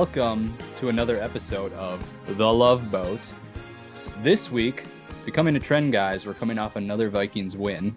[0.00, 2.02] welcome to another episode of
[2.38, 3.20] The Love Boat.
[4.22, 6.24] This week, it's becoming a trend, guys.
[6.24, 7.94] We're coming off another Vikings win.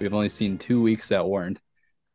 [0.00, 1.60] We've only seen two weeks that weren't.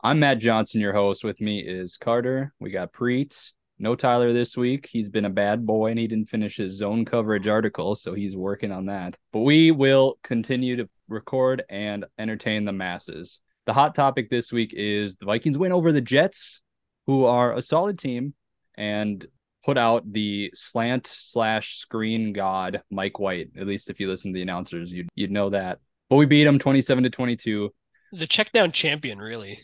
[0.03, 1.23] I'm Matt Johnson, your host.
[1.23, 2.53] With me is Carter.
[2.59, 3.51] We got Preet.
[3.79, 4.89] No Tyler this week.
[4.91, 8.35] He's been a bad boy and he didn't finish his zone coverage article, so he's
[8.35, 9.15] working on that.
[9.31, 13.39] But we will continue to record and entertain the masses.
[13.67, 16.59] The hot topic this week is the Vikings win over the Jets,
[17.07, 18.33] who are a solid team
[18.79, 19.27] and
[19.65, 23.49] put out the slant slash screen god Mike White.
[23.59, 25.79] At least if you listen to the announcers, you'd you'd know that.
[26.09, 27.73] But we beat them 27 to 22.
[28.13, 29.61] The check down champion, really.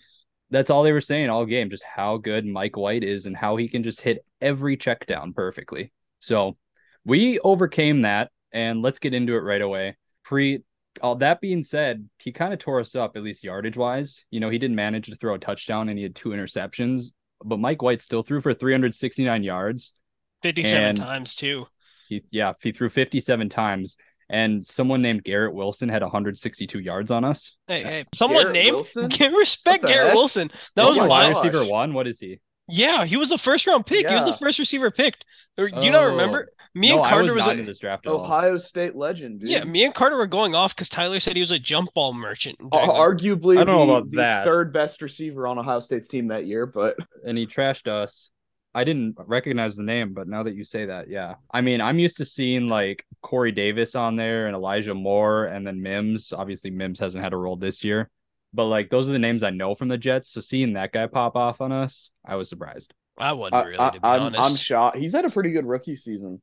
[0.52, 3.56] That's all they were saying all game, just how good Mike White is and how
[3.56, 5.92] he can just hit every check down perfectly.
[6.20, 6.56] So
[7.04, 9.98] we overcame that, and let's get into it right away.
[10.24, 10.64] Pre
[11.02, 14.24] all that being said, he kind of tore us up, at least yardage wise.
[14.32, 17.12] You know, he didn't manage to throw a touchdown and he had two interceptions,
[17.46, 19.94] but Mike White still threw for 369 yards.
[20.42, 21.66] 57 times, too.
[22.10, 23.98] He, yeah, he threw 57 times,
[24.30, 27.54] and someone named Garrett Wilson had 162 yards on us.
[27.68, 29.08] Hey, hey, someone Garrett named Wilson?
[29.10, 30.14] give respect Garrett heck?
[30.16, 30.52] Wilson.
[30.76, 31.46] That Is was a wide wild.
[31.46, 31.94] receiver one.
[31.94, 32.40] What is he?
[32.68, 34.08] Yeah, he was the first round pick.
[34.08, 35.24] He was the first receiver picked.
[35.58, 36.12] Do you not Oh.
[36.12, 36.50] remember?
[36.74, 38.22] Me no, and Carter I was, was, not a- in this draft at all.
[38.22, 39.50] Ohio State legend, dude.
[39.50, 42.12] yeah, me and Carter were going off because Tyler said he was a jump ball
[42.14, 42.58] merchant.
[42.72, 44.44] Ar- during the- arguably I don't know about the that.
[44.46, 48.30] third best receiver on Ohio State's team that year, but and he trashed us.
[48.74, 51.36] I didn't recognize the name, but now that you say that, yeah.
[51.50, 55.66] I mean, I'm used to seeing like Corey Davis on there and Elijah Moore and
[55.66, 56.34] then Mims.
[56.34, 58.10] Obviously, Mims hasn't had a role this year,
[58.56, 60.32] but like those are the names I know from the Jets.
[60.32, 62.94] So seeing that guy pop off on us, I was surprised.
[63.18, 64.42] I wasn't I, really, to be am honest.
[64.42, 64.98] I'm shocked.
[64.98, 66.42] He's had a pretty good rookie season.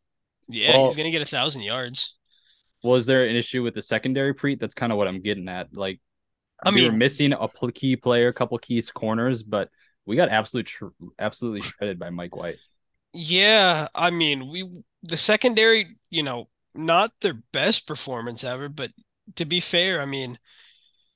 [0.49, 2.15] yeah, Well- he's gonna get a thousand yards.
[2.85, 4.57] Was there an issue with the secondary pre?
[4.57, 5.73] That's kind of what I'm getting at.
[5.73, 6.01] Like,
[6.65, 9.69] I we were mean- missing a key player, a couple keys corners, but
[10.05, 10.69] we got absolute
[11.19, 12.57] absolutely shredded by Mike White.
[13.13, 14.69] Yeah, I mean, we
[15.03, 18.91] the secondary, you know, not their best performance ever, but
[19.37, 20.39] to be fair, I mean,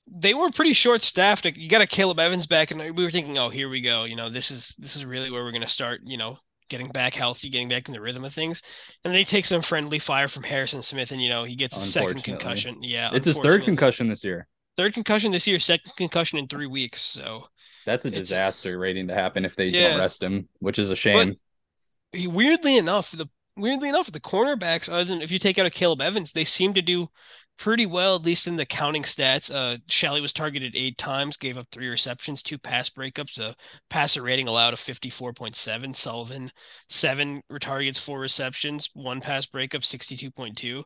[0.07, 1.45] they were pretty short-staffed.
[1.57, 4.05] You got Akayleb Evans back, and we were thinking, oh, here we go.
[4.05, 6.01] You know, this is this is really where we're gonna start.
[6.05, 8.63] You know, getting back healthy, getting back in the rhythm of things.
[9.05, 11.81] And they take some friendly fire from Harrison Smith, and you know, he gets a
[11.81, 12.83] second concussion.
[12.83, 14.49] Yeah, It's his third concussion this year.
[14.77, 17.01] Third concussion this year, second concussion in three weeks.
[17.01, 17.47] So.
[17.87, 19.91] That's a disaster rating to happen if they Yeah.
[19.91, 21.37] don't rest him, which is a shame.
[22.13, 26.01] he- weirdly enough, the weirdly enough, the cornerbacks, other than if you take out Akayleb
[26.03, 27.09] Evans, they seem to do
[27.59, 29.55] pretty well, at least in the counting stats.
[29.55, 33.55] Uh, Shelley was targeted eight times, gave up three receptions, two pass breakups, a
[33.91, 35.97] passer rating allowed of 54.7.
[35.97, 36.51] Sullivan,
[36.89, 40.83] seven targets, four receptions, one pass breakup, 62.2.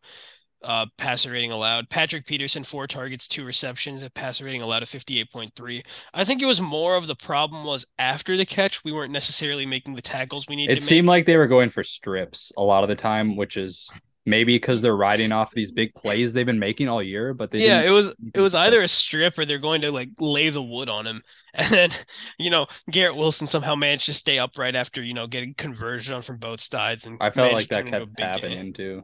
[0.62, 1.88] Uh, passer rating allowed.
[1.88, 5.82] Patrick Peterson, four targets, two receptions, a passer rating allowed of 58.3.
[6.12, 9.64] I think it was more of the problem was after the catch, we weren't necessarily
[9.64, 11.12] making the tackles we needed It seemed make.
[11.12, 13.90] like they were going for strips a lot of the time, which is
[14.26, 17.34] maybe because they're riding off these big plays they've been making all year.
[17.34, 20.10] But they yeah, it was it was either a strip or they're going to like
[20.18, 21.22] lay the wood on him.
[21.52, 21.90] And then,
[22.38, 26.22] you know, Garrett Wilson somehow managed to stay upright after, you know, getting conversion on
[26.22, 29.02] from both sides and I felt like that turn into a kept happening too.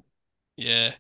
[0.57, 0.93] Yeah.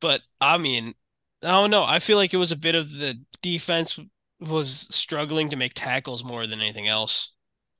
[0.00, 0.94] But I mean,
[1.42, 1.84] I don't know.
[1.84, 3.98] I feel like it was a bit of the defense
[4.40, 7.32] was struggling to make tackles more than anything else.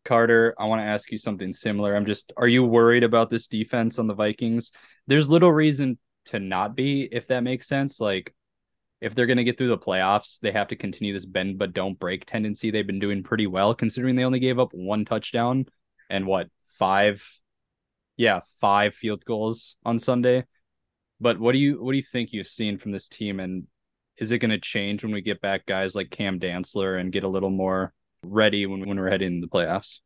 [0.04, 1.96] Carter, I want to ask you something similar.
[1.96, 4.70] I'm just, are you worried about this defense on the Vikings?
[5.06, 8.00] There's little reason to not be, if that makes sense.
[8.00, 8.34] Like,
[9.00, 11.74] if they're going to get through the playoffs, they have to continue this bend but
[11.74, 12.70] don't break tendency.
[12.70, 15.66] They've been doing pretty well considering they only gave up one touchdown
[16.08, 16.48] and what,
[16.78, 17.22] five,
[18.16, 20.44] yeah, five field goals on Sunday.
[21.20, 23.66] But what do you what do you think you've seen from this team and
[24.16, 27.24] is it going to change when we get back guys like Cam Dantzler and get
[27.24, 27.92] a little more
[28.22, 29.98] ready when, when we're heading the playoffs?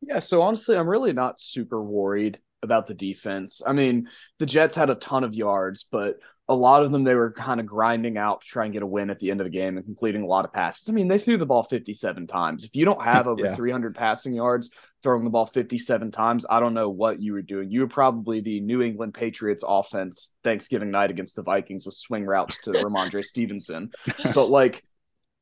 [0.00, 3.62] Yeah, so honestly, I'm really not super worried about the defense.
[3.64, 4.08] I mean,
[4.38, 6.16] the Jets had a ton of yards, but
[6.46, 8.86] a lot of them they were kind of grinding out to try and get a
[8.86, 10.88] win at the end of the game and completing a lot of passes.
[10.88, 12.64] I mean, they threw the ball 57 times.
[12.64, 13.54] If you don't have over Yeah.
[13.54, 14.68] 300 passing yards
[15.02, 17.70] throwing the ball 57 times, I don't know what you were doing.
[17.70, 22.26] You were probably the New England Patriots offense Thanksgiving night against the Vikings with swing
[22.26, 23.90] routes to Rhamondre Stevenson.
[24.34, 24.84] But like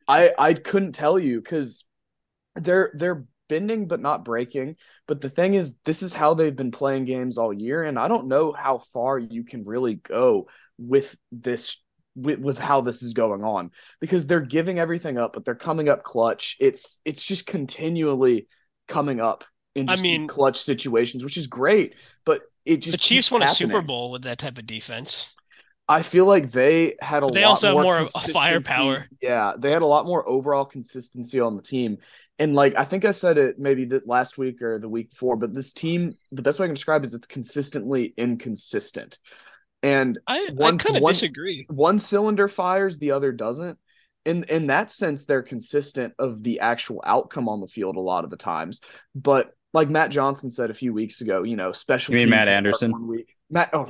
[0.07, 1.85] I I couldn't tell you cuz
[2.55, 4.77] they're they're bending but not breaking.
[5.07, 8.09] But the thing is, this is how they've been playing games all year, and I
[8.09, 11.83] don't know how far you can really go with this
[12.15, 13.71] with, with how this is going on
[14.01, 16.57] because they're giving everything up, but they're coming up clutch.
[16.61, 18.49] It's it's just continually
[18.89, 19.45] coming up
[19.75, 21.95] in I mean- clutch situations, which is great.
[22.25, 23.49] But it just The Chiefs won a.
[23.49, 25.27] Super Bowl with that type of defense.
[25.89, 29.07] I feel like they had a But they lot also have more, more firepower.
[29.21, 31.99] Yeah, they had a lot more overall consistency on the team.
[32.39, 35.37] And like I think I said it maybe the last week or the week before,
[35.37, 39.19] but this team, the best way I can describe it is it's consistently inconsistent.
[39.83, 41.67] And I, I One- kind of disagree.
[41.69, 43.79] one cylinder fires, the other doesn't.
[44.25, 48.23] In in that sense, they're consistent of the actual outcome on the field a lot
[48.23, 48.81] of the times.
[49.17, 52.13] But like Matt Johnson said a few weeks ago, you know, special.
[52.15, 52.93] You mean teams Matt Anderson?
[52.93, 53.35] One week.
[53.51, 53.71] Matt.
[53.73, 53.87] Oh,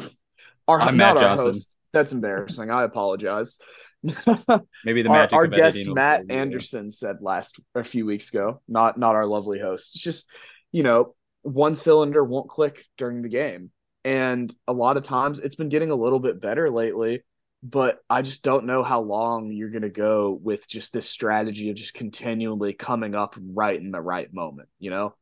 [0.66, 1.46] our I'm not Matt our Johnson.
[1.48, 1.74] host.
[1.92, 2.70] That's embarrassing.
[2.70, 3.58] I apologize.
[4.84, 6.24] Maybe the our magic our of guest Matt.
[6.28, 9.94] Anderson said last a few weeks ago, not not our lovely host.
[9.94, 10.30] It's just
[10.72, 13.70] you know one cylinder won't click during the game,
[14.04, 17.22] and a lot of times it's been getting a little bit better lately.
[17.62, 21.76] But I just don't know how long you're gonna go with just this strategy of
[21.76, 24.68] just continually coming up right in the right moment.
[24.80, 25.14] You know,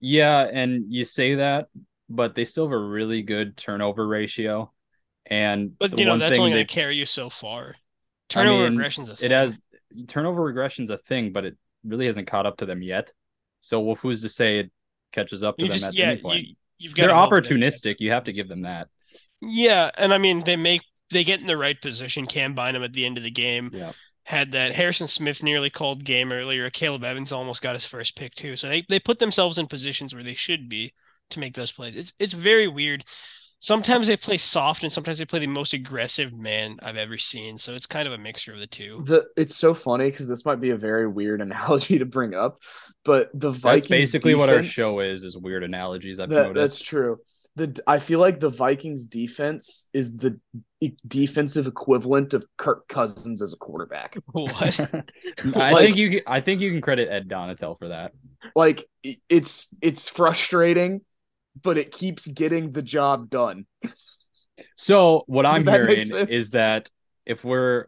[0.00, 1.68] Yeah, and you say that,
[2.08, 4.72] but they still have a really good turnover ratio.
[5.30, 7.76] And But you know that's only going to carry you so far.
[8.28, 9.30] Turnover mean, regression's a thing.
[9.30, 9.58] it has
[10.08, 13.12] turnover regression's a thing, but it really hasn't caught up to them yet.
[13.60, 14.70] So well, who's to say it
[15.12, 16.46] catches up to You them just at yeah, any point?
[16.46, 17.96] you, you've got They're to hope that it opportunistic.
[17.98, 18.88] You have to give them that.
[19.40, 22.26] Yeah, and I mean they make they get in the right position.
[22.26, 23.92] Cam Bynum at the end of the game Yeah.
[24.24, 24.74] had that.
[24.74, 26.70] Harrison Smith nearly called game earlier.
[26.70, 28.56] Caleb Evans almost got his first pick too.
[28.56, 30.94] So they, they put themselves in positions where they should be
[31.30, 31.94] to make those plays.
[31.96, 33.04] It's it's very weird.
[33.62, 37.58] Sometimes they play soft and sometimes they play the most aggressive man I've ever seen.
[37.58, 39.02] So it's kind of a mixture of the two.
[39.04, 42.58] the it's so funny because this might be a very weird analogy to bring up,
[43.04, 46.18] but the Vikings That's basically what our defense- show is: is weird analogies.
[46.20, 47.18] I've That, that's true.
[47.56, 50.38] The I feel like the Vikings defense is the
[50.80, 54.16] e- defensive equivalent of Kirk Cousins as a quarterback.
[54.32, 54.80] What?
[55.54, 56.22] I think you.
[56.26, 58.12] I think you can credit Ed Donatell for that.
[58.54, 58.84] Like
[59.28, 61.00] it's it's frustrating,
[61.60, 63.66] but it keeps getting the job done.
[64.76, 66.90] So what I'm that hearing is that
[67.26, 67.86] if we're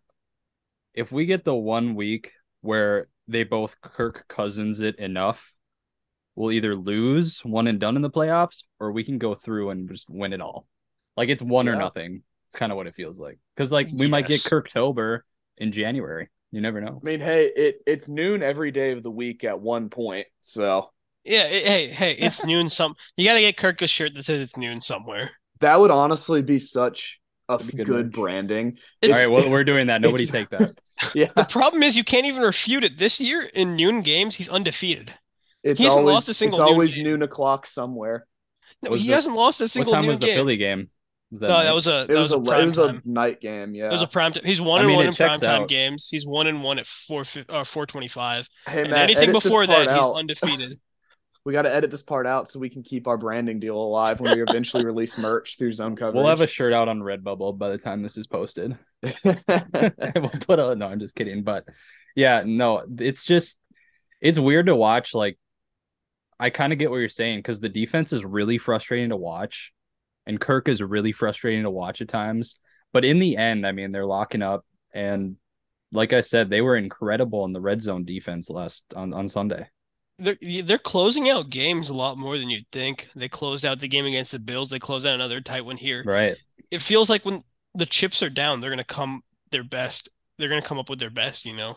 [0.94, 5.52] if we get the one week where they both Kirk Cousins it enough,
[6.34, 9.88] we'll either lose one and done in the playoffs, or we can go through and
[9.88, 10.66] just win it all.
[11.16, 12.22] Like it's one or nothing.
[12.48, 13.38] It's kind of what it feels like.
[13.56, 14.48] Because like we might get Yes.
[14.48, 15.20] Kirktober
[15.56, 16.28] in January.
[16.50, 17.00] You never know.
[17.02, 20.90] I mean, hey, it it's noon every day of the week at one point, so
[21.24, 24.40] yeah, it- hey, hey, it's noon some you gotta get Kirk a shirt that says
[24.42, 25.30] it's noon somewhere.
[25.60, 28.68] that would honestly be such a be good, good branding.
[28.78, 30.00] All It's- right, well we're doing that.
[30.06, 30.78] Nobody it's- take that.
[31.16, 32.96] Yeah, The problem is you can't even refute it.
[32.96, 35.12] This year in noon games, he's undefeated.
[35.64, 37.04] it's He hasn't always lost a single it's noon always game.
[37.04, 38.24] noon o'clock somewhere.
[38.82, 40.36] No, Was he the- hasn't lost a What single time noon was the game.
[40.36, 40.90] Philly game?
[41.32, 41.64] Was No, night?
[41.64, 43.74] that was a It that was, was, a, a prime it was a night game.
[43.74, 44.44] Yeah, It was a prime time.
[44.44, 46.08] He's one I and one it in prime checks time games.
[46.08, 48.48] He's one and one at four fif- uh, four twenty five.
[48.68, 50.78] hey And Matt, anything before part that, he's undefeated.
[51.44, 54.20] We got to edit this part out so we can keep our branding deal alive
[54.20, 56.14] when we eventually release merch through Zone Coverage.
[56.22, 58.78] We'll have a shirt out on Redbubble by the time this is posted.
[59.02, 61.42] we'll put a no, I'm just kidding.
[61.42, 61.64] But
[62.14, 63.56] yeah, no, it's just
[64.20, 65.14] it's weird to watch.
[65.14, 65.36] Like,
[66.38, 69.72] I kind of get what you're saying because the defense is really frustrating to watch,
[70.26, 72.56] and Kirk is really frustrating to watch at times.
[72.92, 74.64] But in the end, I mean, they're locking up,
[74.94, 75.36] and
[75.90, 79.66] like I said, they were incredible in the red zone defense last on on Sunday.
[80.22, 83.08] They're they're closing out games a lot more than you'd think.
[83.14, 84.70] They closed out the game against the Bills.
[84.70, 86.02] They closed out another tight one here.
[86.04, 86.36] Right.
[86.70, 87.42] It feels like when
[87.74, 90.08] the chips are down, they're gonna come their best.
[90.38, 91.76] They're gonna come up with their best, you know,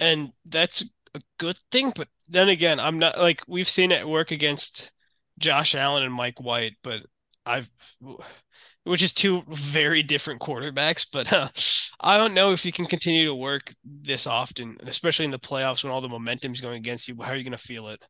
[0.00, 1.92] and that's a good thing.
[1.94, 4.90] But then again, I'm not like we've seen it work against
[5.38, 7.02] Josh Allen and Mike White, but
[7.44, 7.68] I've
[8.86, 11.06] which is two very different quarterbacks.
[11.10, 11.48] But uh,
[12.00, 15.82] I don't know if you can continue to work this often, especially in the playoffs
[15.84, 17.16] when all the momentum's going against you.
[17.20, 18.04] How are you gonna feel it?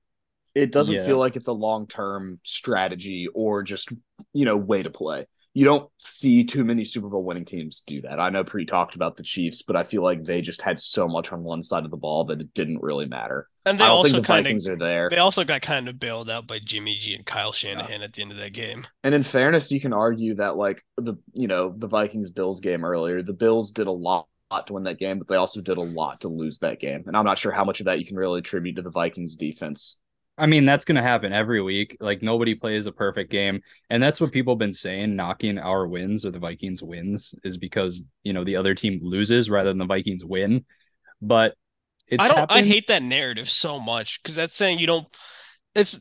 [0.55, 1.03] it doesn't Yeah.
[1.03, 3.91] feel like it's a long term strategy or just
[4.33, 5.27] you know way to play.
[5.55, 8.21] You don't see too many Super Bowl winning teams do that.
[8.21, 11.09] I know Pre talked about the Chiefs, but I feel like they just had so
[11.09, 13.49] much on one side of the ball that it didn't really matter.
[13.67, 15.11] And they I don't also think the kind Vikings of are there.
[15.11, 18.23] they also got kind of bailed out by Jimmy G and Kyle Shanahan at the
[18.23, 18.87] end of that game.
[19.03, 22.85] And in fairness, you can argue that like the you know the Vikings Bills game
[22.85, 24.29] earlier, the Bills did a lot
[24.67, 27.03] to win that game, but they also did a lot to lose that game.
[27.07, 29.35] And I'm not sure how much of that you can really attribute to the Vikings
[29.35, 29.99] defense.
[30.39, 31.97] I mean, that's going to happen every week.
[31.99, 35.17] Like nobody plays a perfect game, and that's what people have been saying.
[35.17, 39.51] Knocking our wins or the Vikings wins is because you know the other team loses
[39.51, 40.65] rather than the Vikings win.
[41.23, 41.57] But
[42.09, 42.51] it's I don't.
[42.51, 45.07] I hate that narrative so much because that's saying you don't.
[45.75, 46.01] It's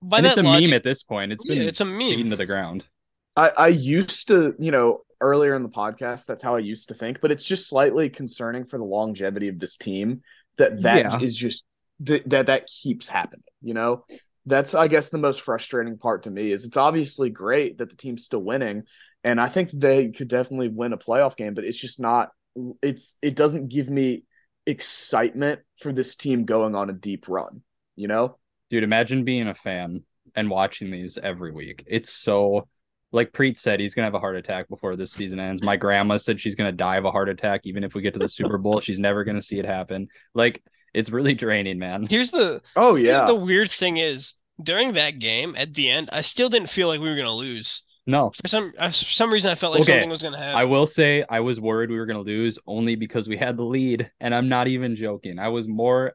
[0.00, 0.68] by and that it's a logic.
[0.68, 1.32] meme at this point.
[1.32, 2.84] It's been it's a meme beaten to the ground.
[3.36, 6.94] I, I used to, you know, earlier in the podcast, that's how I used to
[6.94, 10.22] think, but it's just slightly concerning for the longevity of this team
[10.58, 11.48] that that is Yeah.
[11.48, 11.64] just
[12.00, 13.44] that, that that keeps happening.
[13.62, 14.04] You know,
[14.44, 17.96] that's I guess the most frustrating part to me is it's obviously great that the
[17.96, 18.82] team's still winning,
[19.24, 21.54] and I think they could definitely win a playoff game.
[21.54, 22.30] But it's just not.
[22.82, 24.24] It's it doesn't give me
[24.66, 27.62] excitement for this team going on a deep run.
[27.96, 28.38] You know,
[28.70, 30.02] Dude, imagine being a fan
[30.34, 31.84] and watching these every week.
[31.86, 32.68] It's so
[33.12, 35.62] like Preet said, he's gonna have a heart attack before this season ends.
[35.62, 38.18] My grandma said she's gonna die of a heart attack even if we get to
[38.18, 38.80] the Super Bowl.
[38.80, 40.08] She's never gonna see it happen.
[40.34, 40.62] Like
[40.94, 42.06] it's really draining, man.
[42.06, 46.08] Here's the oh here's yeah, the weird thing is during that game at the end,
[46.12, 47.82] I still didn't feel like we were gonna lose.
[48.06, 50.56] No, For some uh, for some reason, I felt like Okay, something was gonna happen.
[50.56, 53.62] I will say I was worried we were gonna lose only because we had the
[53.62, 55.38] lead, and I'm not even joking.
[55.38, 56.14] I was more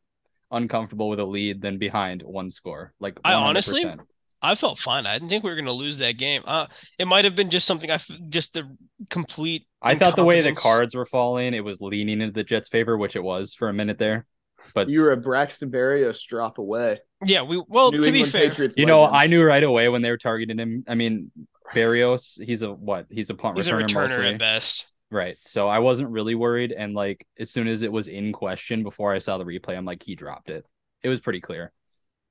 [0.52, 2.94] uncomfortable with a lead than behind one score.
[3.00, 4.00] Like I honestly- 100%.
[4.40, 5.08] I felt fine.
[5.08, 6.44] I didn't think we were going to lose that game.
[6.46, 6.68] Uh,
[7.00, 8.70] it might have been just something I, f- just the
[9.10, 9.66] complete.
[9.82, 12.96] I thought the way the cards were falling, it was leaning into the Jets' favor,
[13.00, 14.28] which it was for a minute there.
[14.76, 17.00] But you were a Braxton Berrios drop away.
[17.26, 18.78] Yeah, we well New to be fair, Patriots.
[18.78, 19.06] you know.
[19.06, 20.84] I knew right away when they were targeting him.
[20.88, 21.32] I mean,
[21.74, 23.08] Berrios, he's a what?
[23.10, 24.28] He's a punt he's a returner, returner mostly.
[24.30, 24.86] at best.
[25.10, 25.38] Right.
[25.44, 26.72] So I wasn't really worried.
[26.72, 29.86] And like as soon as it was in question before I saw the replay, I'm
[29.86, 30.66] like, he dropped it.
[31.04, 31.72] It was pretty clear.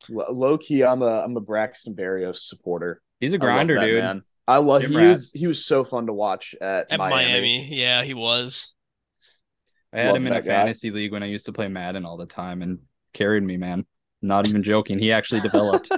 [0.09, 0.85] low key.
[0.85, 3.01] I'm a I'm a Braxton Berrios supporter.
[3.21, 4.03] He's a I love grinder, that dude.
[4.03, 4.23] Man.
[4.49, 4.83] I love.
[4.83, 5.09] Jim He Rat.
[5.09, 7.67] was he was so fun to watch at, At Miami.
[7.75, 8.73] yeah, he was.
[9.93, 10.47] I had Love him in a guy.
[10.47, 12.81] fantasy league when I used to play Madden all the time and
[13.15, 13.87] carried me, man.
[14.21, 14.99] Not even joking.
[14.99, 15.89] He actually developed.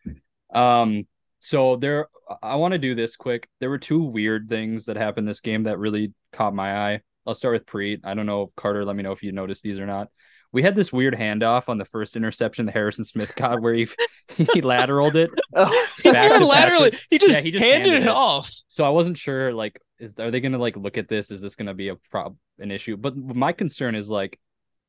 [0.54, 1.06] um,
[1.48, 2.08] so there
[2.42, 3.48] I want to do this quick.
[3.58, 7.00] There were two weird things that happened this game that really caught my eye.
[7.26, 8.00] I'll start with Preet.
[8.04, 10.08] I don't know, Carter, let me know if you noticed these or not.
[10.52, 13.88] We had this weird handoff on the first interception that Harrison Smith got where he
[14.36, 15.30] he lateraled it.
[15.54, 16.98] Oh, he Back threw to it laterally.
[17.08, 18.14] He just, Yeah, he just handed, handed it it.
[18.14, 18.50] off.
[18.68, 21.40] So I wasn't sure like is are they going to like look at this is
[21.40, 22.98] this going to be a prob an issue?
[22.98, 24.38] But my concern is like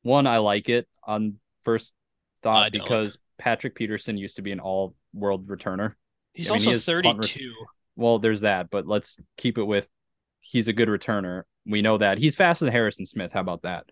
[0.02, 1.92] one I like it on first
[2.42, 5.94] thought because Patrick Peterson used to be an all-world returner.
[6.34, 7.52] He's I mean, also ret- 32.
[7.96, 9.86] Well, there's that, but let's keep it with
[10.40, 11.42] he's a good returner.
[11.66, 12.18] We know that.
[12.18, 13.30] He's faster than Harrison Smith.
[13.32, 13.84] How about that?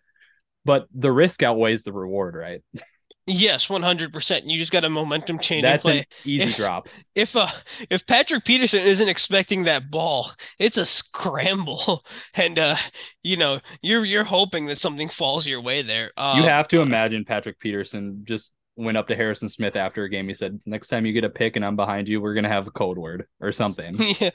[0.64, 2.62] But the risk outweighs the reward, right?
[3.30, 4.46] Yes, 100%.
[4.46, 5.98] You just got a momentum change That's play.
[5.98, 6.88] an easy If- drop.
[7.14, 7.48] if uh
[7.90, 12.76] if Patrick Peterson isn't expecting that ball, it's a scramble, and uh
[13.22, 16.10] you know you're you're hoping that something falls your way there.
[16.16, 20.08] Uh, you have to imagine Patrick Peterson just went up to Harrison Smith after a
[20.08, 20.28] game.
[20.28, 22.66] He said, "Next time you get a pick and I'm behind you, we're gonna have
[22.66, 24.30] a code word or something." Yeah,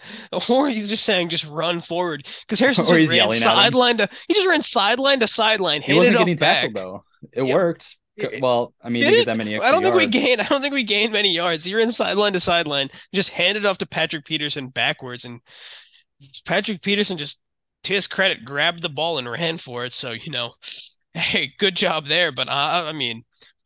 [0.49, 3.55] or he's just saying just run forward because Harrison Smith ran yelling at him.
[3.57, 7.03] sideline to he just ran sideline to sideline, he wasn't it getting tackled though.
[7.31, 7.55] It Yeah.
[7.55, 7.97] worked.
[8.41, 9.59] Well, I mean, he Did didn't get that many.
[9.59, 10.39] I don't think we gained.
[10.41, 11.63] I don't think we gained many yards.
[11.65, 15.41] He ran sideline to sideline, just handed off to Patrick Peterson backwards, and
[16.45, 17.37] Patrick Peterson just,
[17.85, 19.93] to his credit, grabbed the ball and ran for it.
[19.93, 20.51] So you know,
[21.15, 22.31] hey, good job there.
[22.31, 23.23] But uh, I mean,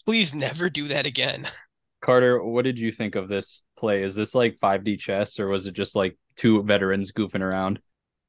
[0.08, 1.46] please never do that again.
[2.02, 4.04] Carter, what did you think of this play?
[4.04, 7.80] Is this like 5D chess or was it just like two veterans goofing around?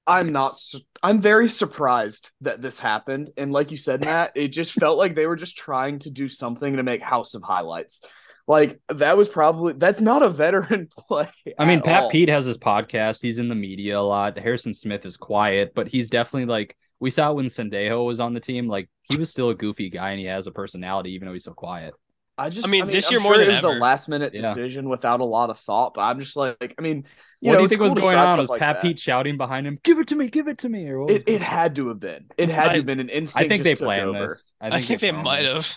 [0.05, 0.59] I'm not.
[0.59, 4.97] Su- I'm very surprised that this happened, and like you said, Matt, it just felt
[4.97, 8.01] like they were just trying to do something to make House of Highlights.
[8.47, 11.29] Like that was probably that's not a veteran play.
[11.59, 12.11] I mean, Pat all.
[12.11, 13.21] Pete has his podcast.
[13.21, 14.39] He's in the media a lot.
[14.39, 18.41] Harrison Smith is quiet, but he's definitely like we saw when Sendejo was on the
[18.41, 18.69] team.
[18.69, 21.45] Like he was still a goofy guy and he has a personality, even though he's
[21.45, 21.95] so quiet.
[22.37, 22.67] I just.
[22.67, 23.77] I mean, this I'm year more sure than it was ever.
[23.77, 24.43] a last minute Yeah.
[24.55, 25.95] decision without a lot of thought.
[25.95, 27.05] But I'm just like, I mean,
[27.41, 28.39] you what know, do you think was cool to going on?
[28.39, 28.83] Was like Pat that.
[28.83, 30.87] Pete shouting behind him, "Give it to me, give it to me"?
[30.89, 32.27] Or what It, it had to have been.
[32.37, 33.45] It had I- to have been an instinct.
[33.45, 34.29] I think they planned over.
[34.29, 34.45] this.
[34.61, 35.69] I think, they might have,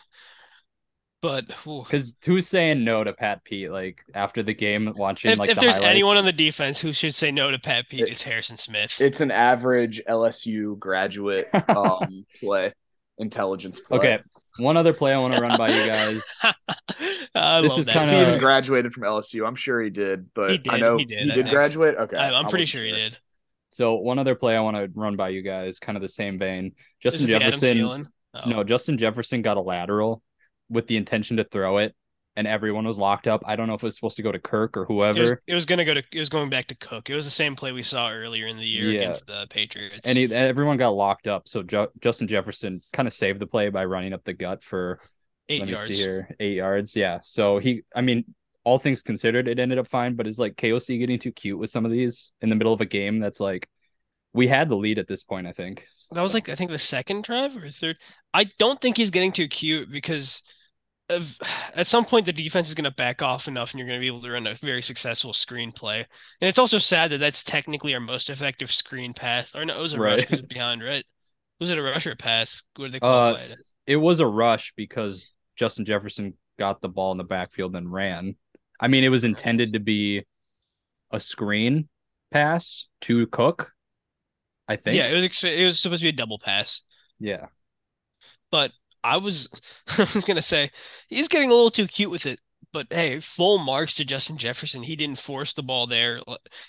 [1.22, 1.48] but.
[1.66, 3.72] Because who's saying no to Pat Pete?
[3.72, 5.92] Like after the game, watching if, like if the there's highlights?
[5.92, 9.00] anyone on the defense who should say no to Pat Pete, It- it's Harrison Smith.
[9.00, 12.74] It's an average LSU graduate um play,
[13.18, 13.98] intelligence play.
[14.00, 14.20] Okay,
[14.60, 16.22] one other play I want to run by you guys.
[17.36, 17.94] I This love is that.
[17.94, 20.34] Kinda- he even graduated from LSU, I'm sure he did.
[20.34, 21.50] But He did, I know he did, I think.
[21.50, 21.96] graduate.
[21.98, 23.18] Okay, I, I'm I pretty wasn't sure he did.
[23.70, 26.38] So one other play I want to run by you guys, kind of the same
[26.38, 26.74] vein.
[27.01, 28.10] Justin it the Adam Jefferson.
[28.34, 28.50] Oh.
[28.50, 30.22] No, Justin Jefferson got a lateral
[30.72, 31.96] with the intention to throw it,
[32.36, 33.44] and everyone was locked up.
[33.46, 35.42] I don't know if it was supposed to go to Kirk or It was, whoever.
[35.48, 37.10] it was gonna go to it was going back to Cook.
[37.10, 39.00] It was the same play we saw earlier in the year Yeah.
[39.01, 40.08] against the Patriots.
[40.08, 41.48] And he, everyone got locked up.
[41.48, 45.00] So Ju- Justin Jefferson kind of saved the play by running up the gut for
[45.50, 45.88] eight let me yards.
[45.88, 46.96] see here, eight yards.
[46.96, 47.20] Yeah.
[47.24, 50.16] So he, I mean, all things considered, it ended up fine.
[50.16, 52.80] But is like KOC getting too cute with some of these in the middle of
[52.80, 53.20] a game?
[53.20, 53.68] That's like
[54.34, 55.48] we had the lead at this point.
[55.48, 57.98] I think That was So- like I think the second drive or third.
[58.34, 60.42] I don't think he's getting too cute because
[61.75, 64.01] at some point the defense is going to back off enough and you're going to
[64.01, 66.00] be able to run a very successful screen play.
[66.41, 69.53] And it's also sad that that's technically our most effective screen pass.
[69.56, 70.30] Or no, it was a rush Right.
[70.30, 71.06] because behind, right?
[71.60, 72.63] Was it a rush or a pass?
[72.75, 73.74] What did they Uh, it as?
[73.86, 78.36] it was a rush because Justin Jefferson got the ball in the backfield and ran.
[78.80, 80.24] I mean, it was intended to be
[81.12, 81.88] a screen,
[82.32, 83.74] pass to Cook.
[84.68, 84.96] I think.
[84.96, 86.82] Yeah, it was it was supposed to be a double pass,
[87.20, 87.48] Yeah.
[88.51, 88.72] but
[89.03, 89.48] I was
[89.98, 90.72] I was gonna say
[91.08, 92.39] he's getting a little too cute with it.
[92.74, 94.84] But hey, full marks to Justin Jefferson.
[94.84, 96.22] He didn't force the ball there.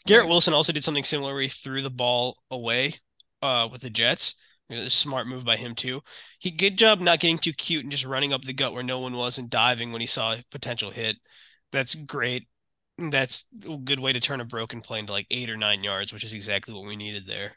[0.06, 0.28] Garrett Right.
[0.28, 2.94] Wilson also did something similar where he threw the ball away
[3.40, 4.34] uh, with the Jets.
[4.68, 6.02] It was a smart move by him too.
[6.38, 8.98] He good job not getting too cute and just running up the gut where no
[9.00, 11.16] one was and diving when he saw a potential hit.
[11.72, 12.48] That's great.
[12.98, 16.12] That's a good way to turn a broken play into like eight or nine yards,
[16.12, 17.56] which is exactly what we needed there.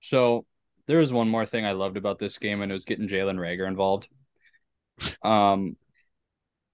[0.00, 0.46] So
[0.86, 3.36] there was one more thing I loved about this game, and it was getting Jalen
[3.36, 4.08] Reagor involved.
[5.22, 5.76] Um,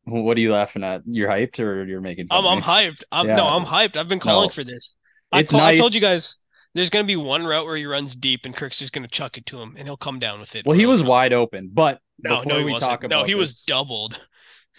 [0.05, 1.03] what are you laughing at?
[1.07, 2.29] You're hyped, or you're making?
[2.29, 3.03] Fun I'm I'm hyped.
[3.13, 3.37] I'm Yeah.
[3.37, 3.97] no, I'm hyped.
[3.97, 4.53] I've been calling No.
[4.53, 4.97] for this.
[5.31, 6.37] I, call, I told you guys
[6.75, 9.47] there's gonna be one route where he runs deep and Kirk's just gonna chuck it
[9.47, 10.67] to him and he'll come down with it.
[10.67, 12.91] Well, he was wide open, but No, before no, he we wasn't.
[12.91, 14.21] talk about no, he was doubled.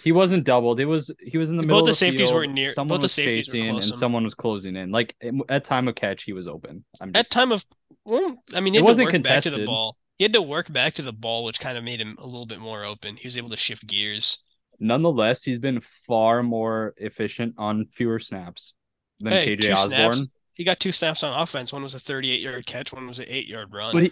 [0.04, 0.80] He wasn't doubled.
[0.82, 2.34] It was he was in the Both middle Both the the safeties field.
[2.36, 4.00] were near- Someone both the was safeties were chasing, close and him.
[4.00, 4.92] someone was closing in.
[4.92, 5.16] Like
[5.50, 6.84] at time of catch, he was open.
[7.00, 7.66] I'm At time of
[8.06, 9.66] well, I mean, he It wasn't work back to the contested.
[9.66, 9.98] ball.
[10.18, 12.46] He had to work back to the ball, which kind of made him a little
[12.46, 13.16] bit more open.
[13.16, 14.40] He was able to shift gears.
[14.80, 18.74] nonetheless, he's been far more efficient on fewer snaps
[19.20, 20.14] than Hey, KJ Osborn.
[20.14, 20.28] snaps.
[20.54, 21.72] He got two snaps on offense.
[21.72, 22.92] One was a 38 yard catch.
[22.92, 23.94] One was an eight yard run.
[23.94, 24.12] But he,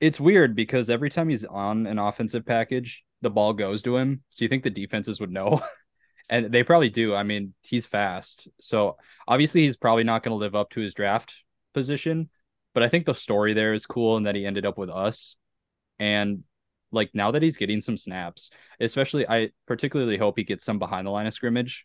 [0.00, 4.22] it's weird because every time he's on an offensive package, the ball goes to him.
[4.30, 5.60] So you think the defenses would know,
[6.30, 7.12] and they probably do.
[7.12, 10.94] I mean, he's fast, so obviously he's probably not going to live up to his
[10.94, 11.34] draft
[11.74, 12.30] position.
[12.72, 15.34] But I think the story there is cool, and that he ended up with us.
[15.98, 16.44] And
[16.92, 21.06] like now that he's getting some snaps, especially I particularly hope he gets some behind
[21.06, 21.84] the line of scrimmage.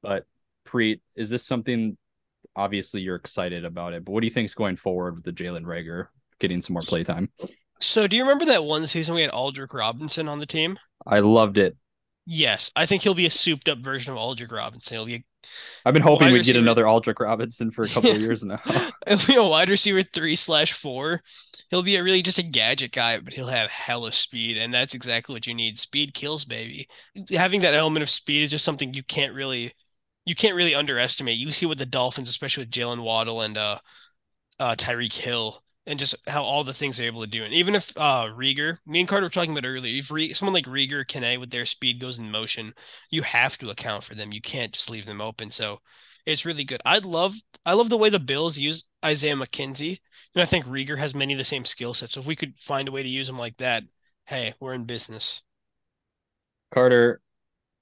[0.00, 0.26] But
[0.64, 1.96] Preet, is this something?
[2.54, 5.32] Obviously, you're excited about it, but what do you think is going forward with the
[5.32, 6.06] Jalen Reagor
[6.38, 7.30] getting some more playtime?
[7.80, 10.78] So, do you remember that one season we had Aldrick Robinson on the team?
[11.06, 11.76] I loved it.
[12.26, 14.96] Yes, I think he'll be a souped up version of Aldrick Robinson.
[14.96, 15.24] He'll be a
[15.84, 18.60] I've been hoping we'd get another Aldrick Robinson for a couple of years now.
[19.06, 21.22] He'll be a wide receiver three slash four.
[21.70, 24.94] He'll be a really just a gadget guy, but he'll have hella speed, and that's
[24.94, 25.78] exactly what you need.
[25.78, 26.88] Speed kills, baby.
[27.30, 29.72] Having that element of speed is just something you can't really,
[30.24, 31.38] you can't really underestimate.
[31.38, 33.78] You see with the Dolphins, especially with Jaylen Waddle and uh,
[34.58, 37.42] uh, Tyreek Hill, and just how all the things they're able to do.
[37.42, 40.66] And even if uh, Reagor, me and Carter were talking about earlier, if someone like
[40.66, 42.74] Reagor, Kane with their speed goes in motion,
[43.10, 44.32] you have to account for them.
[44.32, 45.50] You can't just leave them open.
[45.50, 45.80] So
[46.26, 46.82] it's really good.
[46.84, 49.98] I love I love the way the Bills use Isaiah McKenzie.
[50.34, 52.12] And I think Reagor has many of the same skill sets.
[52.12, 53.82] So if we could find a way to use him like that,
[54.26, 55.42] hey, we're in business.
[56.72, 57.22] Carter,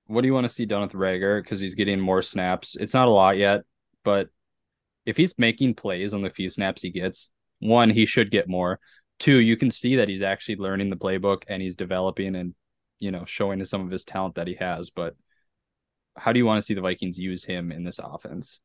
[0.07, 1.43] what do you want to see done with Reagor?
[1.43, 2.77] Because he's getting more snaps.
[2.79, 3.63] It's not a lot yet,
[4.05, 4.29] but
[5.05, 8.81] if he's making plays on the few snaps he gets, one, he should get more.
[9.19, 12.55] Two, you can see that he's actually learning the playbook and he's developing and
[12.99, 14.91] you know showing some of his talent that he has.
[14.91, 15.15] But
[16.17, 18.59] how do you want to see the Vikings use him in this offense?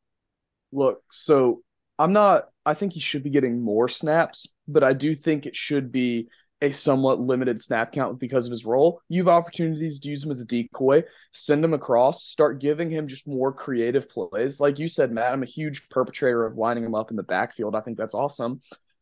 [0.72, 1.62] Look, so
[2.00, 5.56] I'm not I think he should be getting more snaps, but I do think it
[5.56, 6.28] should be
[6.62, 9.02] a somewhat limited snap count because of his role.
[9.10, 13.08] You have opportunities to use him as a decoy, send him across, start giving him
[13.08, 14.60] just more creative plays.
[14.60, 17.76] Like you said, Matt, I'm a huge perpetrator of lining him up in the backfield.
[17.76, 18.60] I think that's awesome.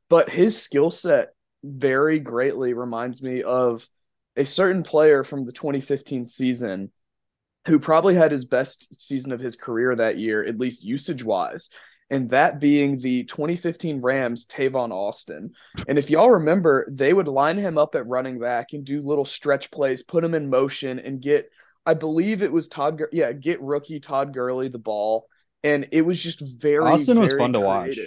[0.10, 1.30] But his skill set
[1.64, 3.88] very greatly reminds me of
[4.36, 6.92] a certain player from the 2015 season
[7.68, 11.70] who probably had his best season of his career that year, at least usage wise,
[12.10, 15.52] and that being the 2015 Rams, Tavon Austin.
[15.88, 19.26] And if y'all remember, they would line him up at running back and do little
[19.26, 21.52] stretch plays, put him in motion, and get,
[21.86, 25.28] I believe it was Todd, Gur- yeah, get rookie Todd Gurley the ball.
[25.64, 28.00] And it was just very, Austin was very fun to watch.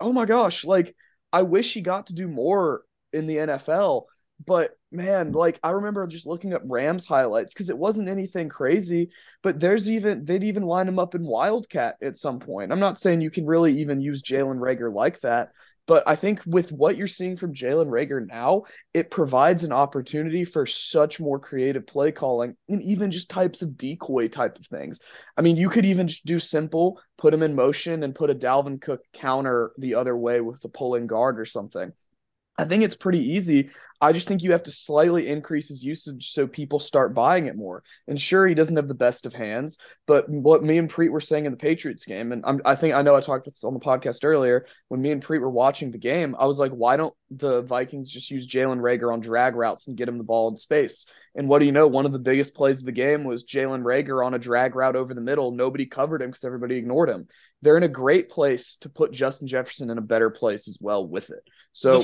[0.00, 0.64] Oh my gosh.
[0.64, 0.94] Like,
[1.36, 2.80] I wish he got to do more
[3.12, 4.04] in the NFL.
[4.46, 9.10] But man, like I remember just looking up Rams highlights because it wasn't anything crazy.
[9.42, 12.72] But there's even they'd even line him up in Wildcat at some point.
[12.72, 15.50] I'm not saying you can really even use Jalen Reagor like that,
[15.86, 20.44] but I think with what you're seeing from Jalen Reagor now, it provides an opportunity
[20.44, 25.00] for such more creative play calling and even just types of decoy type of things.
[25.36, 28.34] I mean, you could even just do simple, put him in motion and put a
[28.34, 31.92] Dalvin Cook counter the other way with the pulling guard or something.
[32.58, 33.70] I think it's pretty easy.
[34.00, 37.56] I just think you have to slightly increase his usage so people start buying it
[37.56, 37.82] more.
[38.08, 41.20] And sure, he doesn't have the best of hands, but what me and Preet were
[41.20, 43.74] saying in the Patriots game, and I'm, I think I know I talked this on
[43.74, 46.34] the podcast earlier when me and Preet were watching the game.
[46.38, 49.96] I was like, why don't the Vikings just use Jalen Reagor on drag routes and
[49.96, 51.06] get him the ball in space?
[51.34, 51.86] And what do you know?
[51.86, 54.96] One of the biggest plays of the game was Jalen Reagor on a drag route
[54.96, 55.50] over the middle.
[55.50, 57.28] Nobody covered him because everybody ignored him.
[57.60, 61.06] They're in a great place to put Justin Jefferson in a better place as well
[61.06, 61.42] with it.
[61.72, 62.02] So.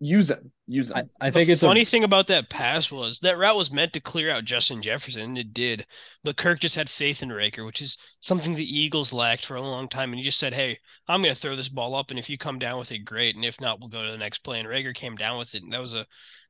[0.00, 0.52] The- use him.
[0.66, 0.96] Use him.
[1.20, 3.72] I, I The think it's funny a, thing about that pass was that route was
[3.72, 5.86] meant to clear out Justin Jefferson, and it did.
[6.22, 9.62] But Kirk just had faith in Reagor, which is something the Eagles lacked for a
[9.62, 10.10] long time.
[10.10, 10.78] And he just said, "Hey,
[11.08, 13.36] I'm going to throw this ball up, and if you come down with it, great.
[13.36, 15.62] And if not, we'll go to the next play." And Reagor came down with it,
[15.62, 16.06] and that was a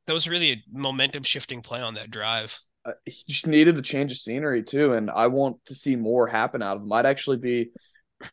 [0.07, 2.61] that was really a momentum shifting play on that drive.
[2.85, 6.27] uh, he just needed a change of scenery too, and I want to see more
[6.27, 6.93] happen out of him.
[6.93, 7.71] I'd actually be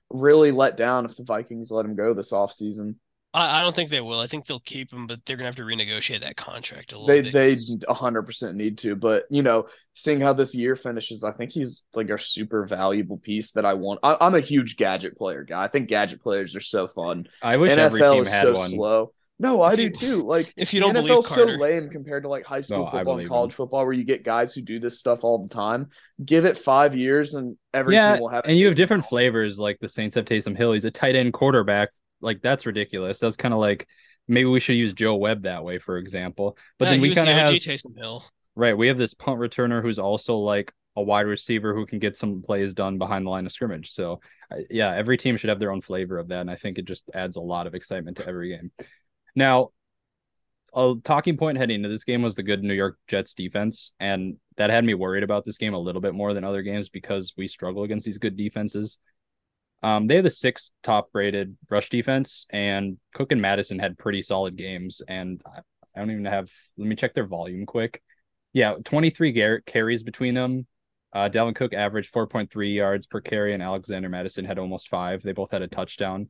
[0.09, 2.95] really let down if the Vikings let him go this offseason.
[3.33, 4.19] I, I don't think they will.
[4.19, 6.99] I think they'll keep him, but they're going to have to renegotiate that contract a
[6.99, 7.33] little They bit.
[7.33, 11.31] they 'cause- hundred percent need to, but you know, seeing how this year finishes, I
[11.31, 13.99] think he's like a super valuable piece that I want.
[14.03, 15.63] I, I'm a huge gadget player guy.
[15.63, 17.27] I think gadget players are so fun.
[17.41, 18.69] I wish every NFL team is had so one.
[18.69, 19.13] slow.
[19.39, 20.21] No, I do too.
[20.23, 23.17] Like if you don't NFL's believe so lame compared to like high school No, football
[23.17, 23.55] and college him.
[23.55, 25.87] football, where you get guys who do this stuff all the time.
[26.23, 28.43] Give it five years, and every yeah, team will have.
[28.45, 29.57] and you have different flavors.
[29.57, 30.73] Like the Saints have Taysom Hill.
[30.73, 31.89] He's a tight end quarterback.
[32.21, 33.19] Like that's ridiculous.
[33.19, 33.87] That's kind of like
[34.27, 36.57] maybe we should use Joe Webb that way, for example.
[36.77, 38.23] But Yeah, then we kind of have Taysom Hill.
[38.55, 38.77] right.
[38.77, 42.41] We have this punt returner who's also like a wide receiver who can get some
[42.41, 43.91] plays done behind the line of scrimmage.
[43.91, 44.19] So
[44.69, 47.03] yeah, every team should have their own flavor of that, and I think it just
[47.13, 48.71] adds a lot of excitement to every game.
[49.35, 49.69] Now,
[50.73, 54.37] a talking point heading into this game was the good New York Jets defense, and
[54.57, 57.33] that had me worried about this game a little bit more than other games because
[57.37, 58.97] we struggle against these good defenses.
[59.83, 64.21] Um, they have the sixth top rated rush defense, and Cook and Mattison had pretty
[64.21, 65.01] solid games.
[65.07, 68.01] And I, don't even have, let me check their volume quick.
[68.53, 70.67] Yeah, 23 gar- carries between them.
[71.13, 75.23] Uh, Dalvin Cook averaged 4.3 yards per carry, and Alexander Mattison had almost five.
[75.23, 76.29] They both had a touchdown.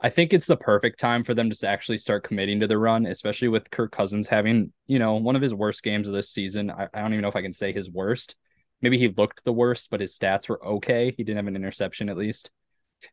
[0.00, 3.06] I think it's the perfect time for them to actually start committing to the run,
[3.06, 6.70] especially with Kirk Cousins having, you know, one of his worst games of this season.
[6.70, 8.36] I, I don't even know if I can say his worst.
[8.80, 11.12] Maybe he looked the worst, but his stats were okay.
[11.16, 12.50] He didn't have an interception at least.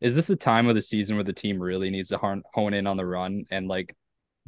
[0.01, 2.87] Is this the time of the season where the team really needs to hone, in
[2.87, 3.95] on the run and like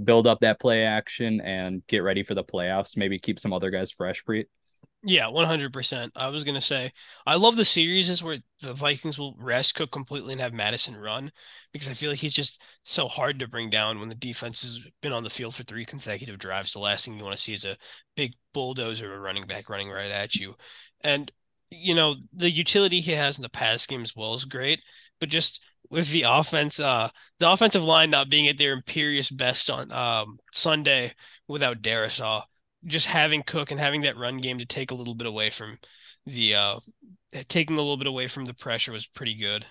[0.03, 2.97] build up that play action and get ready for the playoffs?
[2.97, 4.45] Maybe keep some other guys fresh, Preet.
[5.09, 6.11] Yeah, one hundred percent.
[6.17, 6.91] I was gonna say
[7.25, 10.97] I love the series is where the Vikings will rest Cook completely and have Mattison
[10.97, 11.31] run
[11.71, 14.81] because I feel like he's just so hard to bring down when the defense has
[15.01, 16.73] been on the field for three consecutive drives.
[16.73, 17.77] The last thing you want to see is a
[18.17, 20.55] big bulldozer a running back running right at you.
[21.01, 21.31] And
[21.71, 24.81] you know, the utility he has in the pass game as well is great,
[25.21, 29.69] but just with the offense, uh the offensive line not being at their imperious best
[29.69, 31.13] on um Sunday
[31.47, 32.43] without Darrisaw
[32.85, 35.77] just having Cook and having that run game to take a little bit away from
[36.25, 36.79] the uh
[37.47, 39.65] taking a little bit away from the pressure was pretty good.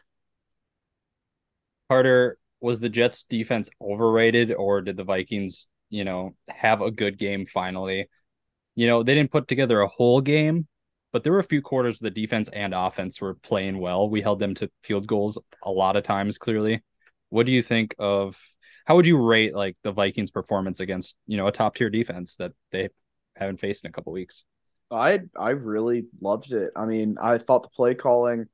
[1.89, 7.19] Carter, was the Jets defense overrated or did the Vikings, you know, have a good
[7.19, 8.09] game finally?
[8.75, 10.67] You know, they didn't put together a whole game,
[11.13, 14.09] but there were a few quarters where the defense and offense were playing well.
[14.09, 16.83] We held them to field goals a lot of times, clearly.
[17.29, 18.37] What do you think of
[18.87, 22.37] how would you rate like the Vikings performance against, you know, a top tier defense
[22.37, 22.89] that they
[23.35, 24.45] haven't faced in a couple weeks?
[24.91, 26.71] I I really loved it.
[26.77, 28.47] I mean, I thought the play calling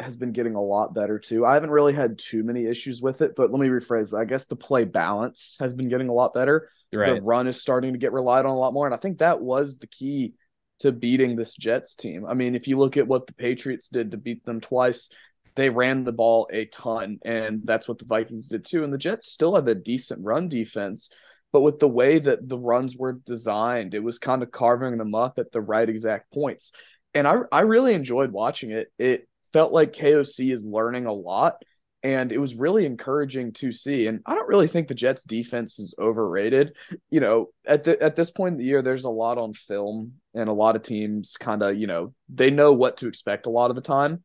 [0.00, 1.46] has been getting a lot better too.
[1.46, 4.18] I haven't really had too many issues with it, but let me rephrase that.
[4.18, 6.68] I guess the play balance has been getting a lot better.
[6.92, 7.14] Right.
[7.14, 9.40] The run is starting to get relied on a lot more, and I think that
[9.40, 10.34] was the key
[10.80, 12.26] to beating this Jets team.
[12.26, 15.10] I mean, if you look at what the Patriots did to beat them twice,
[15.58, 18.84] they ran the ball a ton, and that's what the Vikings did too.
[18.84, 21.10] And the Jets still have a decent run defense,
[21.52, 25.16] but with the way that the runs were designed, it was kind of carving them
[25.16, 26.70] up at the right exact points.
[27.12, 28.92] And I I really enjoyed watching it.
[28.98, 31.56] It felt like KOC is learning a lot,
[32.04, 34.06] and it was really encouraging to see.
[34.06, 36.76] And I don't really think the Jets defense is overrated.
[37.10, 40.20] You know, at the at this point in the year, there's a lot on film,
[40.34, 43.50] and a lot of teams kind of, you know, they know what to expect a
[43.50, 44.22] lot of the time.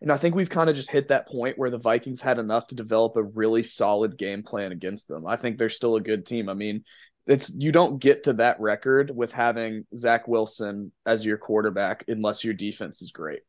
[0.00, 2.68] And I think we've kind of just hit that point where the Vikings had enough
[2.68, 5.26] to develop a really solid game plan against them.
[5.26, 6.48] I think they're still a good team.
[6.48, 6.84] I mean,
[7.26, 12.42] it's you don't get to that record with having Zach Wilson as your quarterback unless
[12.44, 13.40] your defense is great.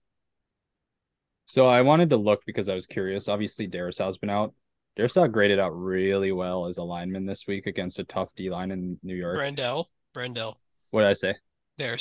[1.45, 3.27] So I wanted to look because I was curious.
[3.27, 4.53] Obviously, Darrisaw's been out.
[4.97, 8.71] Darrisaw graded out really well as a lineman this week against a tough D line
[8.71, 9.37] in New York.
[9.37, 10.55] Brandel, Brandel,
[10.91, 11.35] What did I say?
[11.77, 11.97] there.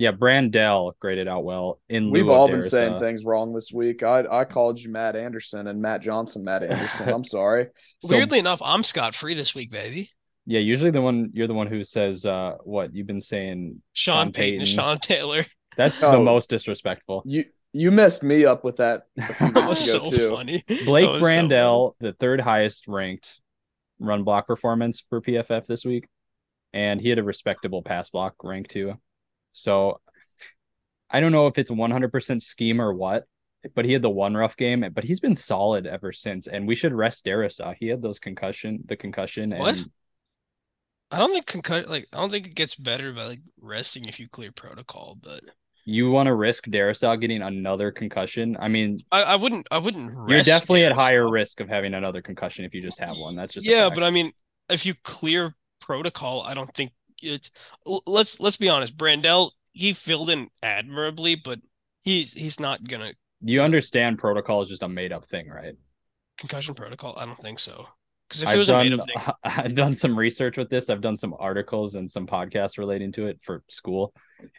[0.00, 2.70] So Yeah, Brandel graded out well in lieu We've of all been Darrisaw.
[2.70, 4.02] saying things wrong this week.
[4.02, 7.08] I I called you Matt Anderson and Matt Johnson Matt Anderson.
[7.12, 7.68] I'm sorry.
[8.02, 10.10] So, weirdly enough, I'm scot free this week, baby.
[10.46, 13.82] yeah, usually the one you're the one who says uh what you've been saying.
[13.92, 14.74] Sean, Sean Payton, Payton.
[14.74, 15.46] Sean Taylor.
[15.76, 16.22] That's the Oh.
[16.24, 17.22] most disrespectful.
[17.26, 20.30] You you messed me up with that a few That was ago so too.
[20.30, 20.64] funny.
[20.84, 23.38] Blake That was so Brandel, the third highest ranked
[24.00, 26.08] run block performance for PFF this week,
[26.72, 28.94] and he had a respectable pass block rank too.
[29.52, 30.00] So
[31.10, 33.26] I don't know if it's 100% scheme or what,
[33.74, 34.84] but he had the one rough game.
[34.92, 36.46] But he's been solid ever since.
[36.46, 37.74] And we should rest Darrisaw.
[37.78, 39.76] He had those concussion, the concussion, What?
[39.76, 39.90] and
[41.10, 44.20] I don't think concussion like I don't think it gets better by like resting if
[44.20, 45.42] you clear protocol, but
[45.84, 48.56] you want to risk Darrisaw getting another concussion.
[48.60, 52.22] I mean, I, I wouldn't I wouldn't you're definitely at higher risk of having another
[52.22, 53.34] concussion if you just have one.
[53.34, 54.32] That's just Yeah, but I mean
[54.68, 57.50] if you clear protocol, I don't think it's
[58.06, 61.60] let's let's be honest, Brandel, he filled in admirably, but
[62.02, 65.76] he's he's not gonna you understand protocol is just a made up thing, right?
[66.40, 67.14] concussion protocol.
[67.16, 67.86] I don't think so.
[68.28, 70.88] Because if it I've was a made up thing, I've done some research with this.
[70.88, 74.12] I've done some articles and some podcasts relating to it for school.